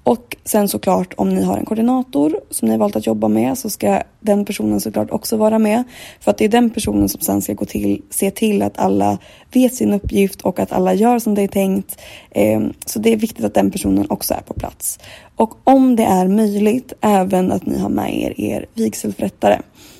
Och 0.07 0.37
sen 0.43 0.67
såklart 0.67 1.13
om 1.17 1.29
ni 1.29 1.43
har 1.43 1.57
en 1.57 1.65
koordinator 1.65 2.39
som 2.49 2.67
ni 2.67 2.71
har 2.71 2.79
valt 2.79 2.95
att 2.95 3.07
jobba 3.07 3.27
med 3.27 3.57
så 3.57 3.69
ska 3.69 4.01
den 4.19 4.45
personen 4.45 4.79
såklart 4.81 5.11
också 5.11 5.37
vara 5.37 5.59
med. 5.59 5.83
För 6.19 6.31
att 6.31 6.37
det 6.37 6.45
är 6.45 6.49
den 6.49 6.69
personen 6.69 7.09
som 7.09 7.21
sen 7.21 7.41
ska 7.41 7.53
gå 7.53 7.65
till, 7.65 8.01
se 8.09 8.31
till 8.31 8.61
att 8.61 8.77
alla 8.77 9.17
vet 9.53 9.75
sin 9.75 9.93
uppgift 9.93 10.41
och 10.41 10.59
att 10.59 10.71
alla 10.71 10.93
gör 10.93 11.19
som 11.19 11.35
det 11.35 11.41
är 11.41 11.47
tänkt. 11.47 11.99
Ehm, 12.31 12.73
så 12.85 12.99
det 12.99 13.13
är 13.13 13.17
viktigt 13.17 13.45
att 13.45 13.53
den 13.53 13.71
personen 13.71 14.05
också 14.09 14.33
är 14.33 14.41
på 14.41 14.53
plats. 14.53 14.99
Och 15.35 15.53
om 15.63 15.95
det 15.95 16.03
är 16.03 16.27
möjligt 16.27 16.93
även 17.01 17.51
att 17.51 17.65
ni 17.65 17.79
har 17.79 17.89
med 17.89 18.13
er 18.13 18.41
er 18.41 18.65
vigselförrättare. 18.73 19.59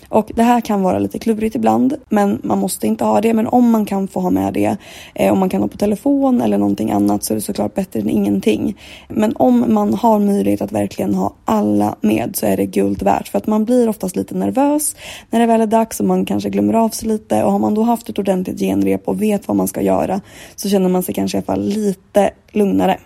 Och 0.10 0.32
det 0.36 0.44
här 0.44 0.62
kan 0.62 0.82
vara 0.82 1.00
lite 1.00 1.20
klurigt 1.20 1.56
ibland, 1.56 1.96
men 2.10 2.40
man 2.44 2.60
måste 2.60 2.88
inte 2.88 3.04
ha 3.04 3.22
det. 3.22 3.34
Men 3.34 3.48
om 3.48 3.70
man 3.70 3.86
kan 3.86 4.08
få 4.08 4.20
ha 4.20 4.30
med 4.30 4.54
det, 4.54 4.78
eh, 5.16 5.34
om 5.34 5.40
man 5.40 5.50
kan 5.50 5.62
ha 5.62 5.68
på 5.68 5.78
telefon 5.78 6.42
eller 6.42 6.58
någonting 6.58 6.92
annat 6.92 7.24
så 7.24 7.34
är 7.34 7.36
det 7.36 7.42
såklart 7.42 7.76
bättre 7.76 8.00
än 8.00 8.10
ingenting. 8.10 8.78
Men 9.08 9.36
om 9.36 9.74
man 9.74 9.94
har 9.94 10.20
möjlighet 10.20 10.62
att 10.62 10.72
verkligen 10.72 11.16
ha 11.16 11.34
alla 11.46 11.96
med 12.02 12.36
så 12.36 12.46
är 12.46 12.58
det 12.58 12.66
guld 12.66 13.04
värt 13.04 13.28
för 13.28 13.38
att 13.38 13.48
man 13.48 13.66
blir 13.66 13.90
oftast 13.90 14.16
lite 14.16 14.36
nervös 14.36 14.96
när 15.30 15.40
det 15.40 15.46
väl 15.46 15.62
är 15.62 15.68
dags 15.68 16.00
och 16.00 16.06
man 16.06 16.26
kanske 16.26 16.50
glömmer 16.50 16.74
av 16.74 16.90
sig 16.90 17.08
lite 17.08 17.44
och 17.44 17.52
har 17.52 17.60
man 17.60 17.74
då 17.74 17.82
haft 17.82 18.10
ett 18.10 18.20
ordentligt 18.20 18.60
genrep 18.60 19.08
och 19.08 19.22
vet 19.22 19.48
vad 19.48 19.58
man 19.58 19.68
ska 19.68 19.82
göra 19.82 20.22
så 20.56 20.70
känner 20.70 20.90
man 20.90 21.04
sig 21.04 21.16
kanske 21.16 21.38
i 21.38 21.40
alla 21.40 21.46
fall 21.46 21.64
lite 21.64 22.30
lugnare. 22.52 22.98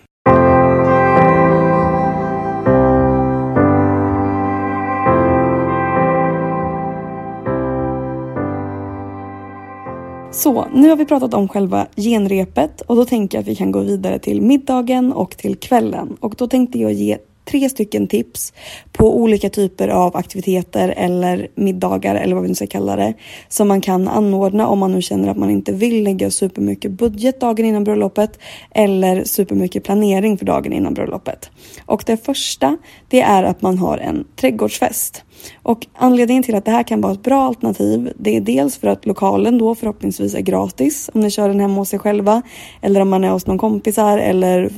Så 10.41 10.65
nu 10.73 10.89
har 10.89 10.95
vi 10.95 11.05
pratat 11.05 11.33
om 11.33 11.47
själva 11.47 11.87
genrepet 11.95 12.81
och 12.81 12.95
då 12.95 13.05
tänker 13.05 13.37
jag 13.37 13.41
att 13.41 13.47
vi 13.47 13.55
kan 13.55 13.71
gå 13.71 13.79
vidare 13.79 14.19
till 14.19 14.41
middagen 14.41 15.13
och 15.13 15.37
till 15.37 15.55
kvällen. 15.55 16.17
Och 16.19 16.35
då 16.37 16.47
tänkte 16.47 16.79
jag 16.79 16.93
ge 16.93 17.17
tre 17.51 17.69
stycken 17.69 18.07
tips 18.07 18.53
på 18.91 19.17
olika 19.17 19.49
typer 19.49 19.87
av 19.87 20.17
aktiviteter 20.17 20.93
eller 20.97 21.47
middagar 21.55 22.15
eller 22.15 22.35
vad 22.35 22.43
vi 22.43 22.49
nu 22.49 22.55
ska 22.55 22.67
kalla 22.67 22.95
det 22.95 23.13
som 23.47 23.67
man 23.67 23.81
kan 23.81 24.07
anordna 24.07 24.67
om 24.67 24.79
man 24.79 24.91
nu 24.91 25.01
känner 25.01 25.27
att 25.27 25.37
man 25.37 25.49
inte 25.49 25.71
vill 25.71 26.03
lägga 26.03 26.31
supermycket 26.31 26.91
budget 26.91 27.39
dagen 27.39 27.65
innan 27.65 27.83
bröllopet 27.83 28.39
eller 28.71 29.23
supermycket 29.23 29.83
planering 29.83 30.37
för 30.37 30.45
dagen 30.45 30.73
innan 30.73 30.93
bröllopet. 30.93 31.49
Och 31.85 32.03
det 32.05 32.25
första 32.25 32.77
det 33.07 33.21
är 33.21 33.43
att 33.43 33.61
man 33.61 33.77
har 33.77 33.97
en 33.97 34.25
trädgårdsfest. 34.35 35.23
Och 35.63 35.87
anledningen 35.93 36.43
till 36.43 36.55
att 36.55 36.65
det 36.65 36.71
här 36.71 36.83
kan 36.83 37.01
vara 37.01 37.13
ett 37.13 37.23
bra 37.23 37.43
alternativ 37.43 38.13
det 38.19 38.35
är 38.35 38.41
dels 38.41 38.77
för 38.77 38.87
att 38.87 39.05
lokalen 39.05 39.57
då 39.57 39.75
förhoppningsvis 39.75 40.35
är 40.35 40.41
gratis 40.41 41.09
om 41.13 41.21
ni 41.21 41.31
kör 41.31 41.47
den 41.47 41.59
hemma 41.59 41.75
hos 41.75 41.93
er 41.93 41.97
själva 41.97 42.41
eller 42.81 43.01
om 43.01 43.09
man 43.09 43.23
är 43.23 43.29
hos 43.29 43.47
någon 43.47 43.57
kompisar 43.57 44.17
eller 44.17 44.69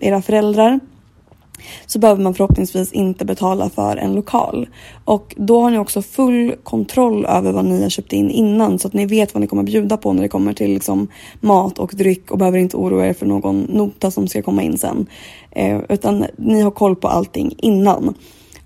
era 0.00 0.22
föräldrar 0.22 0.80
så 1.86 1.98
behöver 1.98 2.22
man 2.22 2.34
förhoppningsvis 2.34 2.92
inte 2.92 3.24
betala 3.24 3.70
för 3.70 3.96
en 3.96 4.14
lokal. 4.14 4.68
Och 5.04 5.34
då 5.38 5.60
har 5.60 5.70
ni 5.70 5.78
också 5.78 6.02
full 6.02 6.54
kontroll 6.62 7.26
över 7.26 7.52
vad 7.52 7.64
ni 7.64 7.82
har 7.82 7.88
köpt 7.88 8.12
in 8.12 8.30
innan 8.30 8.78
så 8.78 8.88
att 8.88 8.94
ni 8.94 9.06
vet 9.06 9.34
vad 9.34 9.40
ni 9.40 9.46
kommer 9.46 9.62
bjuda 9.62 9.96
på 9.96 10.12
när 10.12 10.22
det 10.22 10.28
kommer 10.28 10.52
till 10.52 10.74
liksom 10.74 11.08
mat 11.40 11.78
och 11.78 11.92
dryck 11.94 12.30
och 12.30 12.38
behöver 12.38 12.58
inte 12.58 12.76
oroa 12.76 13.06
er 13.06 13.12
för 13.12 13.26
någon 13.26 13.60
nota 13.60 14.10
som 14.10 14.28
ska 14.28 14.42
komma 14.42 14.62
in 14.62 14.78
sen. 14.78 15.06
Eh, 15.50 15.80
utan 15.88 16.24
ni 16.36 16.60
har 16.60 16.70
koll 16.70 16.96
på 16.96 17.08
allting 17.08 17.54
innan. 17.58 18.14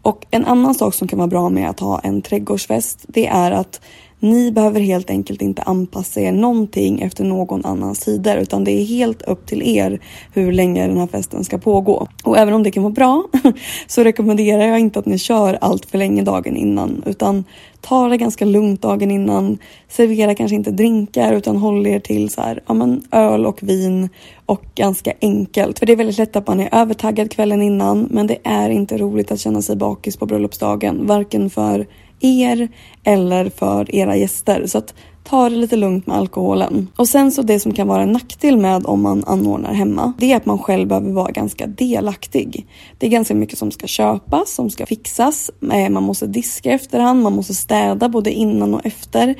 Och 0.02 0.26
en 0.30 0.44
annan 0.44 0.74
sak 0.74 0.94
som 0.94 1.08
kan 1.08 1.18
vara 1.18 1.28
bra 1.28 1.48
med 1.48 1.70
att 1.70 1.80
ha 1.80 2.00
en 2.00 2.22
trädgårdsfest 2.22 3.04
det 3.08 3.26
är 3.26 3.50
att 3.50 3.80
ni 4.24 4.52
behöver 4.52 4.80
helt 4.80 5.10
enkelt 5.10 5.42
inte 5.42 5.62
anpassa 5.62 6.20
er 6.20 6.32
någonting 6.32 7.00
efter 7.00 7.24
någon 7.24 7.64
annans 7.64 8.00
tider 8.00 8.36
utan 8.36 8.64
det 8.64 8.72
är 8.72 8.84
helt 8.84 9.22
upp 9.22 9.46
till 9.46 9.62
er 9.62 10.00
hur 10.32 10.52
länge 10.52 10.86
den 10.86 10.98
här 10.98 11.06
festen 11.06 11.44
ska 11.44 11.58
pågå. 11.58 12.08
Och 12.24 12.38
även 12.38 12.54
om 12.54 12.62
det 12.62 12.70
kan 12.70 12.82
vara 12.82 12.92
bra 12.92 13.24
så 13.86 14.04
rekommenderar 14.04 14.66
jag 14.66 14.80
inte 14.80 14.98
att 14.98 15.06
ni 15.06 15.18
kör 15.18 15.58
allt 15.60 15.86
för 15.86 15.98
länge 15.98 16.22
dagen 16.22 16.56
innan 16.56 17.02
utan 17.06 17.44
ta 17.80 18.08
det 18.08 18.16
ganska 18.16 18.44
lugnt 18.44 18.82
dagen 18.82 19.10
innan. 19.10 19.58
Servera 19.88 20.34
kanske 20.34 20.54
inte 20.54 20.70
drinkar 20.70 21.32
utan 21.32 21.56
håll 21.56 21.86
er 21.86 21.98
till 21.98 22.30
så 22.30 22.40
här, 22.40 22.62
ja, 22.66 22.74
men 22.74 23.02
öl 23.10 23.46
och 23.46 23.62
vin 23.62 24.08
och 24.46 24.62
ganska 24.74 25.12
enkelt. 25.20 25.78
För 25.78 25.86
det 25.86 25.92
är 25.92 25.96
väldigt 25.96 26.18
lätt 26.18 26.36
att 26.36 26.46
man 26.46 26.60
är 26.60 26.68
övertaggad 26.72 27.30
kvällen 27.30 27.62
innan 27.62 28.08
men 28.10 28.26
det 28.26 28.38
är 28.44 28.70
inte 28.70 28.98
roligt 28.98 29.32
att 29.32 29.40
känna 29.40 29.62
sig 29.62 29.76
bakis 29.76 30.16
på 30.16 30.26
bröllopsdagen. 30.26 31.06
Varken 31.06 31.50
för 31.50 31.86
er 32.21 32.68
eller 33.04 33.50
för 33.50 33.94
era 33.94 34.16
gäster. 34.16 34.66
Så 34.66 34.78
att 34.78 34.94
ta 35.25 35.49
det 35.49 35.56
lite 35.56 35.76
lugnt 35.76 36.06
med 36.06 36.16
alkoholen. 36.16 36.88
Och 36.97 37.09
sen 37.09 37.33
så 37.33 37.42
det 37.42 37.61
som 37.61 37.73
kan 37.73 37.88
vara 37.88 38.02
en 38.02 38.12
nackdel 38.12 38.56
med 38.56 38.87
om 38.87 39.02
man 39.02 39.25
anordnar 39.25 39.73
hemma, 39.73 40.12
det 40.18 40.33
är 40.33 40.37
att 40.37 40.47
man 40.47 40.59
själv 40.59 40.88
behöver 40.88 41.12
vara 41.12 41.30
ganska 41.30 41.66
delaktig. 41.66 42.66
Det 42.99 43.06
är 43.06 43.11
ganska 43.11 43.35
mycket 43.35 43.59
som 43.59 43.71
ska 43.71 43.87
köpas, 43.87 44.54
som 44.54 44.71
ska 44.71 44.87
fixas. 44.87 45.50
Eh, 45.73 45.88
man 45.88 46.02
måste 46.02 46.26
diska 46.26 46.71
efterhand, 46.71 47.23
man 47.23 47.33
måste 47.33 47.54
städa 47.54 48.09
både 48.09 48.33
innan 48.33 48.75
och 48.75 48.87
efter. 48.87 49.35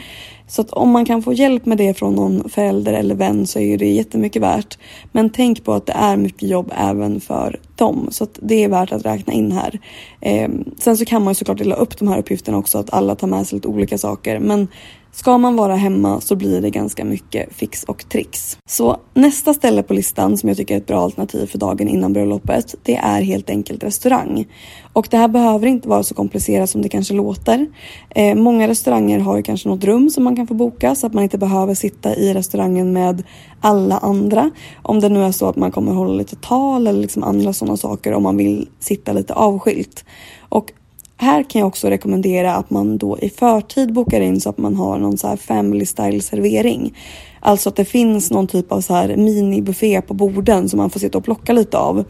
Så 0.47 0.61
att 0.61 0.71
om 0.71 0.91
man 0.91 1.05
kan 1.05 1.23
få 1.23 1.33
hjälp 1.33 1.67
med 1.67 1.79
det 1.79 1.95
från 1.95 2.15
någon 2.15 2.49
förälder 2.49 2.93
eller 2.93 3.15
vän 3.15 3.47
så 3.47 3.59
är 3.59 3.79
det 3.79 3.89
jättemycket 3.89 4.43
värt. 4.43 4.79
Men 5.13 5.31
tänk 5.31 5.65
på 5.65 5.73
att 5.73 5.87
det 5.87 5.93
är 5.93 6.17
mycket 6.17 6.49
jobb 6.49 6.73
även 6.77 7.21
för 7.21 7.61
dem. 7.77 8.09
Så 8.11 8.25
att 8.25 8.39
det 8.43 8.65
är 8.65 8.69
värt 8.69 8.93
att 8.93 9.07
räkna 9.07 9.33
in 9.33 9.53
här. 9.53 9.81
Eh, 10.21 10.51
sen 10.79 10.97
så 10.97 11.05
kan 11.05 11.25
man 11.25 11.35
såklart 11.35 11.59
dela 11.59 11.75
upp 11.75 11.99
de 11.99 12.09
här 12.09 12.19
uppgifterna 12.19 12.59
också, 12.59 12.79
att 12.79 12.93
alla 12.93 13.15
tar 13.15 13.27
med 13.27 13.47
sig 13.47 13.57
lite 13.57 13.69
olika 13.69 13.99
saker. 13.99 14.39
Men 14.39 14.69
Ska 15.15 15.39
man 15.39 15.57
vara 15.57 15.77
hemma 15.77 16.21
så 16.21 16.37
blir 16.37 16.61
det 16.61 16.71
ganska 16.71 17.05
mycket 17.05 17.55
fix 17.55 17.85
och 17.85 18.09
tricks. 18.09 18.59
Så 18.67 18.97
nästa 19.15 19.55
ställe 19.55 19.83
på 19.83 19.95
listan 19.95 20.39
som 20.39 20.49
jag 20.49 20.57
tycker 20.59 20.75
är 20.75 20.79
ett 20.79 20.87
bra 20.87 21.01
alternativ 21.01 21.47
för 21.47 21.59
dagen 21.59 21.89
innan 21.89 22.13
bröllopet, 22.13 22.75
det 22.83 22.97
är 22.97 23.23
helt 23.23 23.51
enkelt 23.51 23.85
restaurang. 23.85 24.47
Och 24.93 25.09
det 25.11 25.17
här 25.17 25.29
behöver 25.29 25.67
inte 25.67 25.89
vara 25.89 26.03
så 26.03 26.15
komplicerat 26.15 26.71
som 26.71 26.83
det 26.83 26.89
kanske 26.89 27.15
låter. 27.15 27.67
Eh, 28.11 28.35
många 28.35 28.69
restauranger 28.69 29.19
har 29.19 29.37
ju 29.37 29.43
kanske 29.43 29.69
något 29.69 29.85
rum 29.85 30.11
som 30.11 30.25
man 30.25 30.37
kan 30.37 30.47
få 30.47 30.55
boka 30.55 30.95
så 30.95 31.07
att 31.07 31.15
man 31.15 31.25
inte 31.25 31.39
behöver 31.39 31.75
sitta 31.75 32.17
i 32.17 32.35
restaurangen 32.35 32.93
med 32.93 33.23
alla 33.61 33.99
andra. 33.99 34.51
Om 34.83 35.01
det 35.01 35.09
nu 35.09 35.25
är 35.25 35.33
så 35.33 35.49
att 35.49 35.57
man 35.57 35.71
kommer 35.71 35.93
hålla 35.93 36.15
lite 36.15 36.37
tal 36.37 36.87
eller 36.87 37.01
liksom 37.01 37.23
andra 37.23 37.53
sådana 37.53 37.77
saker 37.77 38.13
om 38.13 38.23
man 38.23 38.37
vill 38.37 38.69
sitta 38.79 39.13
lite 39.13 39.35
avskilt. 39.35 40.05
Och 40.49 40.73
här 41.17 41.43
kan 41.43 41.61
jag 41.61 41.69
också 41.69 41.89
rekommendera 41.89 42.55
att 42.55 42.71
man 42.71 42.99
då 42.99 43.19
i 43.19 43.31
förtid 43.31 43.93
bokar 43.93 44.21
in 44.21 44.41
så 44.41 44.51
att 44.51 44.59
man 44.59 44.75
har 44.75 44.99
någon 44.99 45.19
så 45.19 45.29
här 45.29 45.37
family 45.37 45.87
style 45.87 46.21
servering. 46.21 46.97
Alltså 47.41 47.69
att 47.69 47.77
det 47.77 47.85
finns 47.85 48.31
någon 48.31 48.47
typ 48.47 48.73
av 48.73 48.81
så 48.81 48.95
här 48.95 49.17
minibuffé 49.17 50.03
på 50.03 50.15
borden 50.15 50.69
som 50.69 50.77
man 50.77 50.91
får 50.91 51.01
sitta 51.01 51.19
och 51.19 51.25
plocka 51.25 51.53
lite 51.53 51.79
av. 51.79 52.05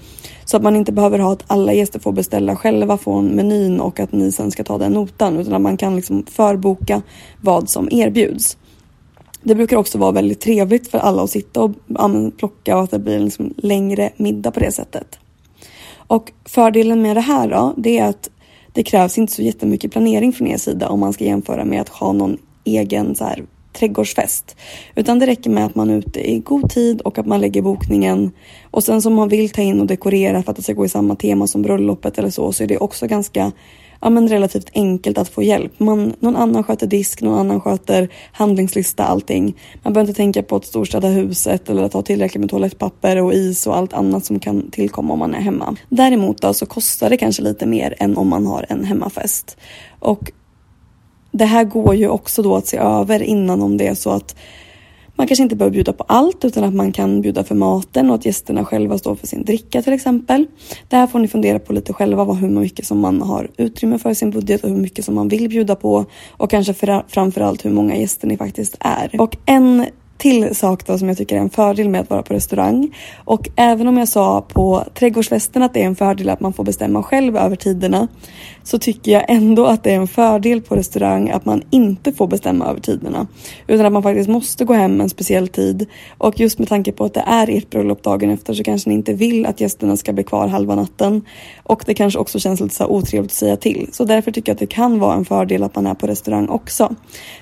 Så 0.44 0.56
att 0.56 0.62
man 0.62 0.76
inte 0.76 0.92
behöver 0.92 1.18
ha 1.18 1.32
att 1.32 1.44
alla 1.46 1.72
gäster 1.72 1.98
får 1.98 2.12
beställa 2.12 2.56
själva 2.56 2.98
från 2.98 3.26
menyn 3.26 3.80
och 3.80 4.00
att 4.00 4.12
ni 4.12 4.32
sen 4.32 4.50
ska 4.50 4.64
ta 4.64 4.78
den 4.78 4.92
notan 4.92 5.38
utan 5.38 5.54
att 5.54 5.62
man 5.62 5.76
kan 5.76 5.96
liksom 5.96 6.26
förboka 6.26 7.02
vad 7.40 7.68
som 7.68 7.88
erbjuds. 7.90 8.56
Det 9.42 9.54
brukar 9.54 9.76
också 9.76 9.98
vara 9.98 10.12
väldigt 10.12 10.40
trevligt 10.40 10.90
för 10.90 10.98
alla 10.98 11.22
att 11.22 11.30
sitta 11.30 11.62
och 11.62 11.72
plocka 12.36 12.76
och 12.76 12.82
att 12.82 12.90
det 12.90 12.98
blir 12.98 13.16
en 13.16 13.24
liksom 13.24 13.54
längre 13.56 14.10
middag 14.16 14.50
på 14.50 14.60
det 14.60 14.72
sättet. 14.72 15.18
Och 16.06 16.32
fördelen 16.44 17.02
med 17.02 17.16
det 17.16 17.20
här 17.20 17.48
då, 17.48 17.74
det 17.76 17.98
är 17.98 18.08
att 18.08 18.30
det 18.74 18.82
krävs 18.82 19.18
inte 19.18 19.32
så 19.32 19.42
jättemycket 19.42 19.92
planering 19.92 20.32
från 20.32 20.48
er 20.48 20.56
sida 20.56 20.88
om 20.88 21.00
man 21.00 21.12
ska 21.12 21.24
jämföra 21.24 21.64
med 21.64 21.80
att 21.80 21.88
ha 21.88 22.12
någon 22.12 22.38
egen 22.64 23.14
så 23.14 23.24
här, 23.24 23.44
trädgårdsfest. 23.72 24.56
Utan 24.94 25.18
det 25.18 25.26
räcker 25.26 25.50
med 25.50 25.66
att 25.66 25.74
man 25.74 25.90
är 25.90 25.94
ute 25.96 26.30
i 26.30 26.38
god 26.38 26.70
tid 26.70 27.00
och 27.00 27.18
att 27.18 27.26
man 27.26 27.40
lägger 27.40 27.62
bokningen. 27.62 28.32
Och 28.70 28.84
sen 28.84 29.02
som 29.02 29.14
man 29.14 29.28
vill 29.28 29.50
ta 29.50 29.62
in 29.62 29.80
och 29.80 29.86
dekorera 29.86 30.42
för 30.42 30.50
att 30.50 30.56
det 30.56 30.62
ska 30.62 30.72
gå 30.72 30.84
i 30.84 30.88
samma 30.88 31.16
tema 31.16 31.46
som 31.46 31.62
bröllopet 31.62 32.18
eller 32.18 32.30
så, 32.30 32.52
så 32.52 32.62
är 32.62 32.66
det 32.66 32.78
också 32.78 33.06
ganska 33.06 33.52
ja, 34.04 34.10
men 34.10 34.28
relativt 34.28 34.70
enkelt 34.74 35.18
att 35.18 35.28
få 35.28 35.42
hjälp. 35.42 35.80
Man, 35.80 36.14
någon 36.20 36.36
annan 36.36 36.64
sköter 36.64 36.86
disk, 36.86 37.22
någon 37.22 37.38
annan 37.38 37.60
sköter 37.60 38.08
handlingslista, 38.32 39.04
allting. 39.04 39.56
Man 39.82 39.92
behöver 39.92 40.08
inte 40.08 40.16
tänka 40.16 40.42
på 40.42 40.56
att 40.56 40.64
storstäda 40.64 41.08
huset 41.08 41.68
eller 41.68 41.82
att 41.82 41.92
ha 41.92 42.02
tillräckligt 42.02 42.40
med 42.40 42.50
toalettpapper 42.50 43.22
och 43.22 43.34
is 43.34 43.66
och 43.66 43.76
allt 43.76 43.92
annat 43.92 44.24
som 44.24 44.40
kan 44.40 44.70
tillkomma 44.70 45.12
om 45.12 45.18
man 45.18 45.34
är 45.34 45.40
hemma. 45.40 45.76
Däremot 45.88 46.42
då 46.42 46.54
så 46.54 46.66
kostar 46.66 47.10
det 47.10 47.16
kanske 47.16 47.42
lite 47.42 47.66
mer 47.66 47.94
än 47.98 48.16
om 48.16 48.28
man 48.28 48.46
har 48.46 48.66
en 48.68 48.84
hemmafest. 48.84 49.56
Och 49.98 50.32
det 51.30 51.44
här 51.44 51.64
går 51.64 51.94
ju 51.94 52.08
också 52.08 52.42
då 52.42 52.56
att 52.56 52.66
se 52.66 52.76
över 52.76 53.22
innan 53.22 53.62
om 53.62 53.76
det 53.76 53.86
är 53.86 53.94
så 53.94 54.10
att 54.10 54.36
man 55.16 55.26
kanske 55.26 55.42
inte 55.42 55.56
behöver 55.56 55.72
bjuda 55.72 55.92
på 55.92 56.04
allt 56.08 56.44
utan 56.44 56.64
att 56.64 56.74
man 56.74 56.92
kan 56.92 57.20
bjuda 57.20 57.44
för 57.44 57.54
maten 57.54 58.10
och 58.10 58.14
att 58.14 58.26
gästerna 58.26 58.64
själva 58.64 58.98
står 58.98 59.14
för 59.14 59.26
sin 59.26 59.44
dricka 59.44 59.82
till 59.82 59.92
exempel. 59.92 60.46
Det 60.88 60.96
här 60.96 61.06
får 61.06 61.18
ni 61.18 61.28
fundera 61.28 61.58
på 61.58 61.72
lite 61.72 61.92
själva, 61.92 62.24
vad, 62.24 62.36
hur 62.36 62.48
mycket 62.48 62.86
som 62.86 63.00
man 63.00 63.22
har 63.22 63.50
utrymme 63.56 63.98
för 63.98 64.10
i 64.10 64.14
sin 64.14 64.30
budget 64.30 64.64
och 64.64 64.70
hur 64.70 64.76
mycket 64.76 65.04
som 65.04 65.14
man 65.14 65.28
vill 65.28 65.48
bjuda 65.48 65.76
på 65.76 66.04
och 66.30 66.50
kanske 66.50 66.74
för, 66.74 67.04
framförallt 67.08 67.64
hur 67.64 67.70
många 67.70 67.96
gäster 67.96 68.28
ni 68.28 68.36
faktiskt 68.36 68.76
är. 68.80 69.20
Och 69.20 69.36
en 69.46 69.86
till 70.18 70.54
sak 70.54 70.86
då 70.86 70.98
som 70.98 71.08
jag 71.08 71.18
tycker 71.18 71.36
är 71.36 71.40
en 71.40 71.50
fördel 71.50 71.88
med 71.88 72.00
att 72.00 72.10
vara 72.10 72.22
på 72.22 72.34
restaurang. 72.34 72.96
Och 73.24 73.48
även 73.56 73.88
om 73.88 73.96
jag 73.96 74.08
sa 74.08 74.40
på 74.40 74.84
trädgårdsfesten 74.94 75.62
att 75.62 75.74
det 75.74 75.82
är 75.82 75.86
en 75.86 75.96
fördel 75.96 76.28
att 76.28 76.40
man 76.40 76.52
får 76.52 76.64
bestämma 76.64 77.02
själv 77.02 77.36
över 77.36 77.56
tiderna 77.56 78.08
så 78.64 78.78
tycker 78.78 79.12
jag 79.12 79.24
ändå 79.28 79.66
att 79.66 79.84
det 79.84 79.90
är 79.90 79.96
en 79.96 80.06
fördel 80.06 80.60
på 80.60 80.76
restaurang 80.76 81.30
att 81.30 81.44
man 81.44 81.62
inte 81.70 82.12
får 82.12 82.26
bestämma 82.26 82.66
över 82.66 82.80
tiderna. 82.80 83.26
Utan 83.66 83.86
att 83.86 83.92
man 83.92 84.02
faktiskt 84.02 84.28
måste 84.28 84.64
gå 84.64 84.74
hem 84.74 85.00
en 85.00 85.08
speciell 85.08 85.48
tid. 85.48 85.86
Och 86.18 86.40
just 86.40 86.58
med 86.58 86.68
tanke 86.68 86.92
på 86.92 87.04
att 87.04 87.14
det 87.14 87.24
är 87.26 87.50
ert 87.50 87.70
bröllop 87.70 88.02
dagen 88.02 88.30
efter 88.30 88.54
så 88.54 88.64
kanske 88.64 88.90
ni 88.90 88.94
inte 88.94 89.12
vill 89.14 89.46
att 89.46 89.60
gästerna 89.60 89.96
ska 89.96 90.12
bli 90.12 90.24
kvar 90.24 90.48
halva 90.48 90.74
natten. 90.74 91.22
Och 91.62 91.82
det 91.86 91.94
kanske 91.94 92.18
också 92.18 92.38
känns 92.38 92.60
lite 92.60 92.74
så 92.74 92.86
otrevligt 92.86 93.30
att 93.30 93.36
säga 93.36 93.56
till. 93.56 93.88
Så 93.92 94.04
därför 94.04 94.30
tycker 94.30 94.50
jag 94.50 94.54
att 94.54 94.60
det 94.60 94.66
kan 94.66 94.98
vara 94.98 95.14
en 95.14 95.24
fördel 95.24 95.62
att 95.62 95.74
man 95.74 95.86
är 95.86 95.94
på 95.94 96.06
restaurang 96.06 96.48
också. 96.48 96.94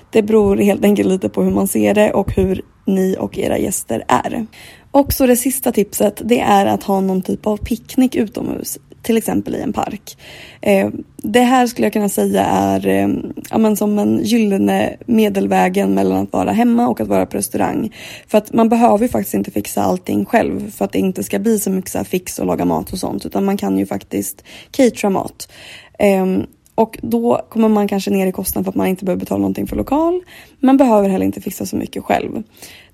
Det 0.09 0.21
beror 0.21 0.57
helt 0.57 0.83
enkelt 0.83 1.09
lite 1.09 1.29
på 1.29 1.43
hur 1.43 1.51
man 1.51 1.67
ser 1.67 1.93
det 1.93 2.13
och 2.13 2.35
hur 2.35 2.61
ni 2.85 3.15
och 3.19 3.37
era 3.37 3.57
gäster 3.57 4.03
är. 4.07 4.45
Och 4.91 5.13
så 5.13 5.25
det 5.25 5.35
sista 5.35 5.71
tipset 5.71 6.21
det 6.25 6.39
är 6.39 6.65
att 6.65 6.83
ha 6.83 7.01
någon 7.01 7.21
typ 7.21 7.47
av 7.47 7.57
picknick 7.57 8.15
utomhus 8.15 8.79
till 9.03 9.17
exempel 9.17 9.55
i 9.55 9.61
en 9.61 9.73
park. 9.73 10.17
Eh, 10.61 10.89
det 11.17 11.39
här 11.39 11.67
skulle 11.67 11.85
jag 11.85 11.93
kunna 11.93 12.09
säga 12.09 12.45
är 12.45 12.87
eh, 12.87 13.09
ja, 13.49 13.57
men 13.57 13.77
som 13.77 13.99
en 13.99 14.19
gyllene 14.23 14.97
medelvägen 15.05 15.93
mellan 15.93 16.23
att 16.23 16.33
vara 16.33 16.51
hemma 16.51 16.87
och 16.87 17.01
att 17.01 17.07
vara 17.07 17.25
på 17.25 17.37
restaurang. 17.37 17.95
För 18.27 18.37
att 18.37 18.53
man 18.53 18.69
behöver 18.69 18.99
ju 18.99 19.09
faktiskt 19.09 19.33
inte 19.33 19.51
fixa 19.51 19.83
allting 19.83 20.25
själv 20.25 20.71
för 20.71 20.85
att 20.85 20.91
det 20.91 20.99
inte 20.99 21.23
ska 21.23 21.39
bli 21.39 21.59
så 21.59 21.69
mycket 21.69 21.91
så 21.91 22.03
fix 22.03 22.39
och 22.39 22.45
laga 22.45 22.65
mat 22.65 22.93
och 22.93 22.99
sånt 22.99 23.25
utan 23.25 23.45
man 23.45 23.57
kan 23.57 23.79
ju 23.79 23.85
faktiskt 23.85 24.43
catera 24.71 25.09
mat. 25.09 25.51
Eh, 25.99 26.25
och 26.75 26.99
då 27.01 27.41
kommer 27.49 27.69
man 27.69 27.87
kanske 27.87 28.11
ner 28.11 28.27
i 28.27 28.31
kostnad 28.31 28.65
för 28.65 28.69
att 28.69 28.75
man 28.75 28.87
inte 28.87 29.05
behöver 29.05 29.19
betala 29.19 29.39
någonting 29.39 29.67
för 29.67 29.75
lokal. 29.75 30.21
Man 30.59 30.77
behöver 30.77 31.09
heller 31.09 31.25
inte 31.25 31.41
fixa 31.41 31.65
så 31.65 31.75
mycket 31.75 32.03
själv. 32.03 32.43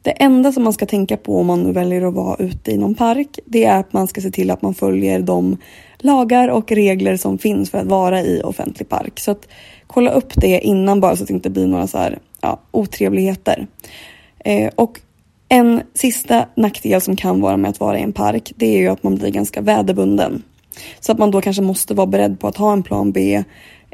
Det 0.02 0.12
enda 0.12 0.52
som 0.52 0.64
man 0.64 0.74
ska 0.74 0.86
tänka 0.86 1.18
på 1.18 1.40
om 1.40 1.48
man 1.48 1.64
nu 1.64 1.72
väljer 1.72 2.08
att 2.08 2.14
vara 2.14 2.36
ute 2.36 2.72
i 2.72 2.78
någon 2.78 2.96
park, 2.96 3.40
det 3.46 3.66
är 3.66 3.80
att 3.80 3.94
man 3.94 4.08
ska 4.08 4.22
se 4.22 4.32
till 4.32 4.52
att 4.52 4.62
man 4.62 4.74
följer 4.74 5.20
de 5.20 5.58
lagar 6.00 6.48
och 6.48 6.72
regler 6.72 7.18
som 7.18 7.38
finns 7.38 7.72
för 7.72 7.78
att 7.78 7.88
vara 7.88 8.22
i 8.22 8.42
offentlig 8.44 8.90
park. 8.90 9.20
Så 9.20 9.32
att 9.32 9.48
kolla 9.88 10.12
upp 10.12 10.34
det 10.36 10.60
innan 10.60 11.00
bara 11.00 11.16
så 11.16 11.24
att 11.24 11.28
det 11.28 11.34
inte 11.34 11.50
blir 11.50 11.68
några 11.68 11.88
så 11.88 11.98
här, 11.98 12.20
ja, 12.42 12.60
otrevligheter. 12.72 13.68
Eh, 14.40 14.72
och 14.76 15.00
en 15.50 15.82
sista 15.94 16.46
nackdel 16.56 17.02
som 17.02 17.16
kan 17.16 17.42
vara 17.42 17.58
med 17.58 17.70
att 17.70 17.80
vara 17.80 18.00
i 18.00 18.02
en 18.02 18.14
park, 18.14 18.54
det 18.56 18.76
är 18.76 18.80
ju 18.80 18.88
att 18.88 19.04
man 19.04 19.16
blir 19.16 19.30
ganska 19.30 19.62
väderbunden. 19.62 20.44
Så 21.00 21.12
att 21.12 21.18
man 21.18 21.32
då 21.32 21.42
kanske 21.42 21.62
måste 21.62 21.94
vara 21.94 22.08
beredd 22.08 22.40
på 22.40 22.48
att 22.48 22.58
ha 22.58 22.74
en 22.74 22.84
plan 22.84 23.12
B 23.12 23.44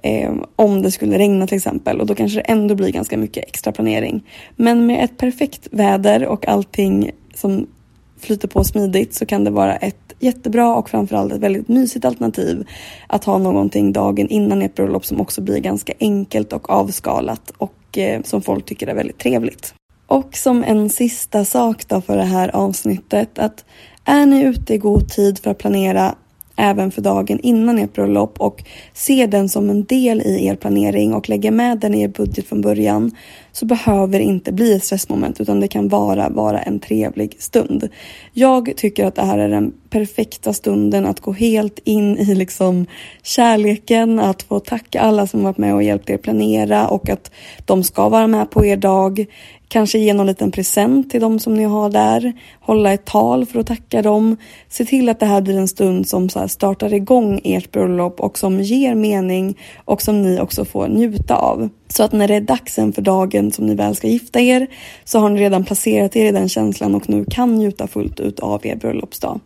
eh, 0.03 0.33
om 0.55 0.81
det 0.81 0.91
skulle 0.91 1.17
regna 1.17 1.47
till 1.47 1.57
exempel 1.57 2.01
och 2.01 2.05
då 2.05 2.15
kanske 2.15 2.37
det 2.39 2.41
ändå 2.41 2.75
blir 2.75 2.91
ganska 2.91 3.17
mycket 3.17 3.43
extra 3.47 3.71
planering. 3.71 4.23
Men 4.55 4.85
med 4.85 5.03
ett 5.03 5.17
perfekt 5.17 5.67
väder 5.71 6.25
och 6.25 6.47
allting 6.47 7.11
som 7.33 7.67
flyter 8.19 8.47
på 8.47 8.63
smidigt 8.63 9.13
så 9.13 9.25
kan 9.25 9.43
det 9.43 9.51
vara 9.51 9.75
ett 9.75 10.13
jättebra 10.19 10.75
och 10.75 10.89
framförallt 10.89 11.33
ett 11.33 11.39
väldigt 11.39 11.67
mysigt 11.67 12.05
alternativ 12.05 12.67
att 13.07 13.23
ha 13.23 13.37
någonting 13.37 13.93
dagen 13.93 14.27
innan 14.27 14.61
ett 14.61 14.75
bröllop 14.75 15.05
som 15.05 15.21
också 15.21 15.41
blir 15.41 15.59
ganska 15.59 15.93
enkelt 15.99 16.53
och 16.53 16.69
avskalat 16.69 17.51
och 17.57 17.97
eh, 17.97 18.21
som 18.23 18.41
folk 18.41 18.65
tycker 18.65 18.87
är 18.87 18.95
väldigt 18.95 19.17
trevligt. 19.17 19.73
Och 20.07 20.37
som 20.37 20.63
en 20.63 20.89
sista 20.89 21.45
sak 21.45 21.87
då 21.87 22.01
för 22.01 22.17
det 22.17 22.23
här 22.23 22.55
avsnittet 22.55 23.39
att 23.39 23.65
är 24.05 24.25
ni 24.25 24.43
ute 24.43 24.73
i 24.73 24.77
god 24.77 25.09
tid 25.09 25.39
för 25.39 25.51
att 25.51 25.57
planera 25.57 26.15
även 26.55 26.91
för 26.91 27.01
dagen 27.01 27.39
innan 27.39 27.79
ert 27.79 27.93
bröllop 27.93 28.41
och 28.41 28.63
ser 28.93 29.27
den 29.27 29.49
som 29.49 29.69
en 29.69 29.83
del 29.83 30.21
i 30.21 30.45
er 30.45 30.55
planering 30.55 31.13
och 31.13 31.29
lägger 31.29 31.51
med 31.51 31.79
den 31.79 31.93
i 31.93 32.01
er 32.01 32.07
budget 32.07 32.47
från 32.47 32.61
början 32.61 33.11
så 33.51 33.65
behöver 33.65 34.19
det 34.19 34.25
inte 34.25 34.51
bli 34.51 34.75
ett 34.75 34.83
stressmoment 34.83 35.41
utan 35.41 35.59
det 35.59 35.67
kan 35.67 35.87
bara 35.87 36.29
vara 36.29 36.61
en 36.61 36.79
trevlig 36.79 37.35
stund. 37.39 37.89
Jag 38.33 38.73
tycker 38.77 39.05
att 39.05 39.15
det 39.15 39.21
här 39.21 39.37
är 39.37 39.49
den 39.49 39.73
perfekta 39.89 40.53
stunden 40.53 41.05
att 41.05 41.19
gå 41.19 41.31
helt 41.31 41.79
in 41.83 42.17
i 42.17 42.35
liksom 42.35 42.85
kärleken, 43.23 44.19
att 44.19 44.43
få 44.43 44.59
tacka 44.59 45.01
alla 45.01 45.27
som 45.27 45.43
varit 45.43 45.57
med 45.57 45.73
och 45.73 45.83
hjälpt 45.83 46.09
er 46.09 46.17
planera 46.17 46.87
och 46.87 47.09
att 47.09 47.31
de 47.65 47.83
ska 47.83 48.09
vara 48.09 48.27
med 48.27 48.49
på 48.49 48.65
er 48.65 48.77
dag. 48.77 49.25
Kanske 49.67 49.99
ge 49.99 50.13
någon 50.13 50.27
liten 50.27 50.51
present 50.51 51.09
till 51.09 51.21
dem 51.21 51.39
som 51.39 51.53
ni 51.53 51.63
har 51.63 51.89
där. 51.89 52.33
Hålla 52.59 52.93
ett 52.93 53.05
tal 53.05 53.45
för 53.45 53.59
att 53.59 53.67
tacka 53.67 54.01
dem. 54.01 54.37
Se 54.69 54.85
till 54.85 55.09
att 55.09 55.19
det 55.19 55.25
här 55.25 55.41
blir 55.41 55.57
en 55.57 55.67
stund 55.67 56.07
som 56.07 56.29
så 56.29 56.47
startar 56.47 56.93
igång 56.93 57.41
ert 57.43 57.71
bröllop 57.71 58.19
och 58.19 58.37
som 58.37 58.61
ger 58.61 58.95
mening 58.95 59.57
och 59.85 60.01
som 60.01 60.21
ni 60.21 60.39
också 60.39 60.65
får 60.65 60.87
njuta 60.87 61.35
av. 61.35 61.69
Så 61.87 62.03
att 62.03 62.11
när 62.11 62.27
det 62.27 62.35
är 62.35 62.41
dags 62.41 62.75
för 62.75 63.01
dagen 63.01 63.51
som 63.51 63.65
ni 63.65 63.75
väl 63.75 63.95
ska 63.95 64.07
gifta 64.07 64.39
er 64.39 64.67
så 65.03 65.19
har 65.19 65.29
ni 65.29 65.41
redan 65.41 65.63
placerat 65.63 66.15
er 66.15 66.25
i 66.25 66.31
den 66.31 66.49
känslan 66.49 66.95
och 66.95 67.09
nu 67.09 67.25
kan 67.25 67.55
njuta 67.55 67.87
fullt 67.87 68.19
ut 68.19 68.39
av 68.39 68.65
er 68.65 68.75
bröllopsdag. 68.75 69.39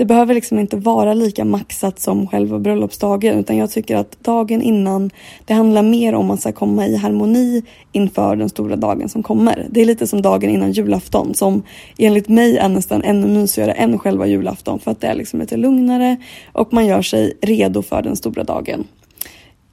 Det 0.00 0.06
behöver 0.06 0.34
liksom 0.34 0.58
inte 0.58 0.76
vara 0.76 1.14
lika 1.14 1.44
maxat 1.44 1.98
som 1.98 2.26
själva 2.26 2.58
bröllopsdagen 2.58 3.38
utan 3.38 3.56
jag 3.56 3.70
tycker 3.70 3.96
att 3.96 4.24
dagen 4.24 4.62
innan 4.62 5.10
det 5.44 5.54
handlar 5.54 5.82
mer 5.82 6.14
om 6.14 6.30
att 6.30 6.54
komma 6.54 6.86
i 6.86 6.96
harmoni 6.96 7.62
inför 7.92 8.36
den 8.36 8.48
stora 8.48 8.76
dagen 8.76 9.08
som 9.08 9.22
kommer. 9.22 9.66
Det 9.70 9.80
är 9.80 9.84
lite 9.84 10.06
som 10.06 10.22
dagen 10.22 10.50
innan 10.50 10.72
julafton 10.72 11.34
som 11.34 11.62
enligt 11.98 12.28
mig 12.28 12.56
är 12.56 12.68
nästan 12.68 13.02
ännu 13.02 13.26
mysigare 13.26 13.72
än 13.72 13.98
själva 13.98 14.26
julafton 14.26 14.78
för 14.78 14.90
att 14.90 15.00
det 15.00 15.06
är 15.06 15.14
liksom 15.14 15.40
lite 15.40 15.56
lugnare 15.56 16.16
och 16.52 16.72
man 16.72 16.86
gör 16.86 17.02
sig 17.02 17.38
redo 17.42 17.82
för 17.82 18.02
den 18.02 18.16
stora 18.16 18.44
dagen. 18.44 18.84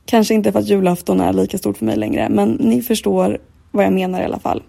Kanske 0.06 0.34
inte 0.34 0.52
för 0.52 0.60
att 0.60 0.67
julafton 0.67 1.21
är 1.21 1.34
lika 1.34 1.58
stort 1.58 1.78
för 1.78 1.86
mig 1.86 1.95
längre, 1.95 2.30
men 2.30 2.49
ni 2.49 2.82
förstår 2.82 3.38
vad 3.71 3.86
jag 3.86 3.93
menar 3.93 4.21
i 4.21 4.25
alla 4.25 4.39
fall. 4.39 4.63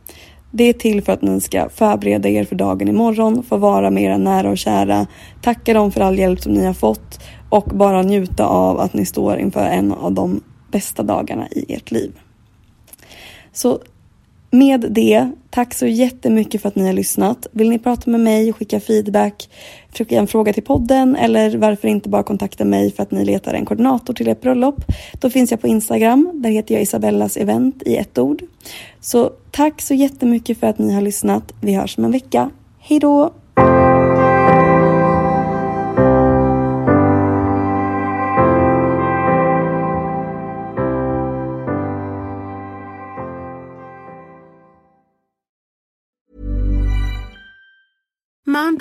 Det 0.51 0.65
är 0.65 0.73
till 0.73 1.03
för 1.03 1.13
att 1.13 1.23
ni 1.23 1.41
ska 1.41 1.69
förbereda 1.69 2.29
er 2.29 2.45
för 2.45 2.57
dagen 2.57 2.89
imorgon, 2.89 3.43
få 3.43 3.57
vara 3.57 3.91
med 3.91 4.03
era 4.03 4.19
nära 4.19 4.51
och 4.51 4.59
kära, 4.59 5.07
tacka 5.43 5.75
dem 5.75 5.93
för 5.93 6.01
all 6.01 6.19
hjälp 6.19 6.41
som 6.41 6.53
ni 6.53 6.67
har 6.67 6.75
fått 6.75 7.21
och 7.49 7.65
bara 7.65 8.03
njuta 8.03 8.47
av 8.47 8.81
att 8.81 8.95
ni 8.95 9.07
står 9.07 9.39
inför 9.39 9.67
en 9.67 9.93
av 9.93 10.13
de 10.13 10.41
bästa 10.71 11.03
dagarna 11.03 11.49
i 11.49 11.75
ert 11.75 11.91
liv. 11.91 12.13
Så 13.53 13.79
med 14.51 14.87
det, 14.91 15.31
tack 15.51 15.75
så 15.75 15.87
jättemycket 15.87 16.63
för 16.63 16.69
att 16.69 16.77
ni 16.77 16.87
har 16.87 16.93
lyssnat. 16.93 17.47
Vill 17.53 17.71
ni 17.71 17.79
prata 17.79 18.11
med 18.11 18.21
mig, 18.21 18.53
skicka 18.53 18.81
feedback, 18.81 19.51
skicka 19.99 20.19
en 20.19 20.27
fråga 20.27 20.53
till 20.53 20.63
podden 20.63 21.17
eller 21.17 21.57
varför 21.57 21.89
inte 21.89 22.09
bara 22.09 22.23
kontakta 22.23 22.65
mig 22.65 22.93
för 22.93 23.03
att 23.03 23.11
ni 23.11 23.25
letar 23.25 23.55
en 23.55 23.65
koordinator 23.65 24.15
till 24.15 24.29
ert 24.29 24.41
bröllop. 24.41 24.85
Då 25.21 25.31
finns 25.31 25.51
jag 25.51 25.61
på 25.61 25.67
Instagram. 25.69 26.31
Där 26.35 26.51
heter 26.51 26.75
jag 26.75 26.83
Isabellas 26.83 27.37
event 27.37 27.83
i 27.87 27.97
ett 27.97 28.19
ord. 28.19 28.43
Så 29.01 29.31
tack 29.59 29.83
så 29.83 29.95
jättemycket 29.95 30.61
för 30.61 30.67
att 30.67 30.79
ni 30.79 30.95
har 30.95 31.01
lyssnat. 31.01 31.53
Vi 31.61 31.75
hörs 31.75 31.99
om 31.99 32.05
en 32.05 32.11
vecka. 32.11 32.51
Hej 32.79 33.01
då! 33.01 33.33